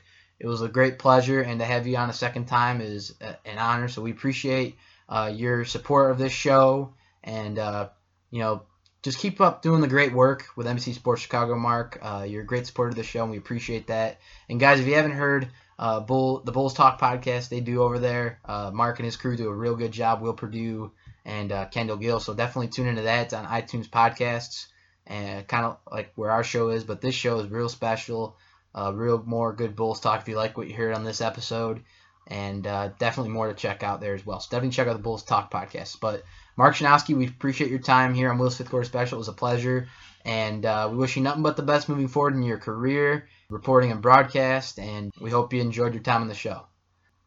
it 0.44 0.48
was 0.48 0.62
a 0.62 0.68
great 0.68 1.00
pleasure, 1.00 1.42
and 1.42 1.62
to 1.62 1.66
have 1.66 1.88
you 1.88 1.96
on 1.96 2.10
a 2.10 2.14
second 2.14 2.48
time 2.48 2.82
is 2.82 3.16
an 3.22 3.58
honor. 3.58 3.88
So 3.88 4.02
we 4.02 4.12
appreciate 4.12 4.76
uh, 5.08 5.32
your 5.34 5.64
support 5.64 6.12
of 6.12 6.18
this 6.18 6.34
show, 6.34 6.94
and 7.24 7.58
uh, 7.58 7.88
you 8.30 8.40
know, 8.40 8.64
just 9.04 9.20
keep 9.20 9.40
up 9.40 9.62
doing 9.62 9.80
the 9.80 9.88
great 9.88 10.12
work 10.12 10.48
with 10.58 10.68
NBC 10.68 10.96
Sports 10.96 11.22
Chicago, 11.22 11.56
Mark. 11.56 11.98
Uh, 12.02 12.26
you're 12.28 12.42
a 12.42 12.46
great 12.46 12.68
supporter 12.68 12.90
of 12.90 12.96
the 12.98 13.04
show, 13.04 13.22
and 13.22 13.32
we 13.32 13.38
appreciate 13.38 13.88
that. 13.88 14.20
And 14.50 14.60
guys, 14.60 14.82
if 14.82 14.86
you 14.86 14.96
haven't 14.96 15.12
heard 15.12 15.48
uh, 15.80 16.02
Bull 16.02 16.42
the 16.42 16.52
Bulls 16.52 16.74
Talk 16.74 17.00
podcast, 17.00 17.48
they 17.48 17.62
do 17.62 17.82
over 17.82 17.98
there. 17.98 18.42
Uh, 18.44 18.70
Mark 18.74 19.00
and 19.00 19.06
his 19.06 19.16
crew 19.16 19.38
do 19.38 19.48
a 19.48 19.56
real 19.56 19.78
good 19.78 19.94
job. 19.94 20.20
Will 20.20 20.34
Perdue 20.34 20.92
and 21.24 21.54
uh, 21.54 21.68
Kendall 21.68 21.96
Gill, 21.96 22.20
so 22.20 22.34
definitely 22.34 22.68
tune 22.68 22.88
into 22.88 23.04
that. 23.04 23.28
It's 23.28 23.34
on 23.34 23.46
iTunes 23.46 23.90
podcasts, 23.90 24.66
and 25.08 25.48
kind 25.48 25.68
of 25.68 25.78
like 25.90 26.12
where 26.16 26.32
our 26.32 26.44
show 26.44 26.68
is. 26.68 26.84
But 26.84 27.00
this 27.00 27.16
show 27.16 27.40
is 27.40 27.50
real 27.50 27.70
special. 27.70 28.36
Uh, 28.76 28.92
real 28.94 29.22
more 29.26 29.54
good 29.54 29.76
Bulls 29.76 30.00
talk 30.00 30.22
if 30.22 30.28
you 30.28 30.36
like 30.36 30.58
what 30.58 30.68
you 30.68 30.74
heard 30.74 30.96
on 30.96 31.04
this 31.04 31.22
episode, 31.22 31.84
and 32.28 32.66
uh, 32.66 32.90
definitely 33.00 33.32
more 33.32 33.48
to 33.48 33.54
check 33.54 33.84
out 33.84 34.02
there 34.02 34.16
as 34.16 34.26
well. 34.26 34.40
So 34.40 34.48
definitely 34.50 34.76
check 34.76 34.88
out 34.88 34.94
the 34.94 35.04
Bulls 35.04 35.24
Talk 35.24 35.52
podcast. 35.52 36.00
But 36.00 36.24
Mark 36.58 36.76
Schanowski, 36.76 37.16
we 37.16 37.28
appreciate 37.28 37.70
your 37.70 37.80
time 37.80 38.14
here 38.14 38.32
on 38.32 38.38
Will's 38.38 38.58
Fifth 38.58 38.70
Quarter 38.70 38.86
Special. 38.86 39.18
It 39.18 39.20
was 39.20 39.28
a 39.28 39.34
pleasure, 39.34 39.88
and 40.26 40.66
uh, 40.66 40.88
we 40.92 40.98
wish 40.98 41.16
you 41.16 41.24
nothing 41.24 41.44
but 41.44 41.58
the 41.58 41.64
best 41.64 41.90
moving 41.90 42.08
forward 42.08 42.34
in 42.34 42.44
your 42.44 42.58
career, 42.58 43.28
reporting 43.50 43.92
and 43.92 44.02
broadcast, 44.02 44.80
and 44.80 45.14
we 45.20 45.30
hope 45.30 45.54
you 45.54 45.62
enjoyed 45.62 45.94
your 45.94 46.04
time 46.04 46.22
on 46.22 46.28
the 46.28 46.34
show. 46.34 46.66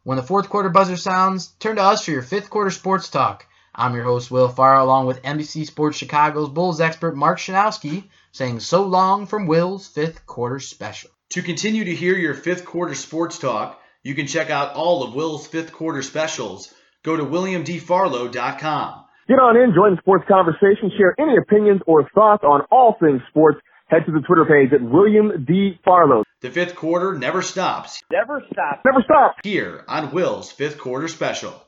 When 0.03 0.17
the 0.17 0.23
fourth 0.23 0.49
quarter 0.49 0.69
buzzer 0.69 0.97
sounds, 0.97 1.49
turn 1.59 1.77
to 1.77 1.83
us 1.83 2.05
for 2.05 2.11
your 2.13 2.23
fifth 2.23 2.51
quarter 2.51 2.71
sports 2.71 3.09
talk 3.09 3.47
I'm 3.79 3.95
your 3.95 4.05
host, 4.05 4.31
Will 4.31 4.49
Farr, 4.49 4.79
along 4.79 5.05
with 5.05 5.23
NBC 5.23 5.67
Sports 5.67 5.99
Chicago's 5.99 6.49
Bulls 6.49 6.81
expert 6.81 7.15
Mark 7.15 7.39
Schanowski, 7.39 8.05
saying 8.33 8.61
so 8.61 8.85
long 8.85 9.27
from 9.27 9.47
Will's 9.47 9.87
fifth 9.87 10.25
quarter 10.25 10.61
special. 10.61 11.11
To 11.31 11.43
continue 11.43 11.85
to 11.85 11.95
hear 11.95 12.17
your 12.17 12.35
fifth 12.35 12.65
quarter 12.65 12.95
sports 12.95 13.39
talk, 13.39 13.81
you 14.03 14.15
can 14.15 14.27
check 14.27 14.49
out 14.49 14.75
all 14.75 15.03
of 15.03 15.15
Will's 15.15 15.47
fifth 15.47 15.73
quarter 15.73 16.03
specials. 16.03 16.73
Go 17.03 17.17
to 17.17 17.25
WilliamDFarlow.com. 17.25 19.05
Get 19.29 19.41
on 19.41 19.57
in, 19.57 19.75
join 19.75 19.97
the 19.97 20.01
sports 20.01 20.25
conversation, 20.29 20.91
share 20.97 21.17
any 21.19 21.37
opinions 21.37 21.81
or 21.87 22.09
thoughts 22.15 22.45
on 22.45 22.63
all 22.71 22.97
things 23.01 23.21
sports. 23.29 23.59
Head 23.89 24.07
to 24.07 24.13
the 24.13 24.21
Twitter 24.21 24.45
page 24.45 24.73
at 24.73 24.83
William 24.83 25.45
D. 25.45 25.79
Farlow. 25.85 26.23
The 26.43 26.51
fifth 26.51 26.77
quarter 26.77 27.19
never 27.19 27.43
stops. 27.43 28.03
Never 28.11 28.41
stops. 28.53 28.83
Never 28.85 29.03
stops. 29.03 29.39
Here 29.43 29.85
on 29.89 30.13
Will's 30.13 30.53
fifth 30.53 30.79
quarter 30.79 31.09
special. 31.09 31.66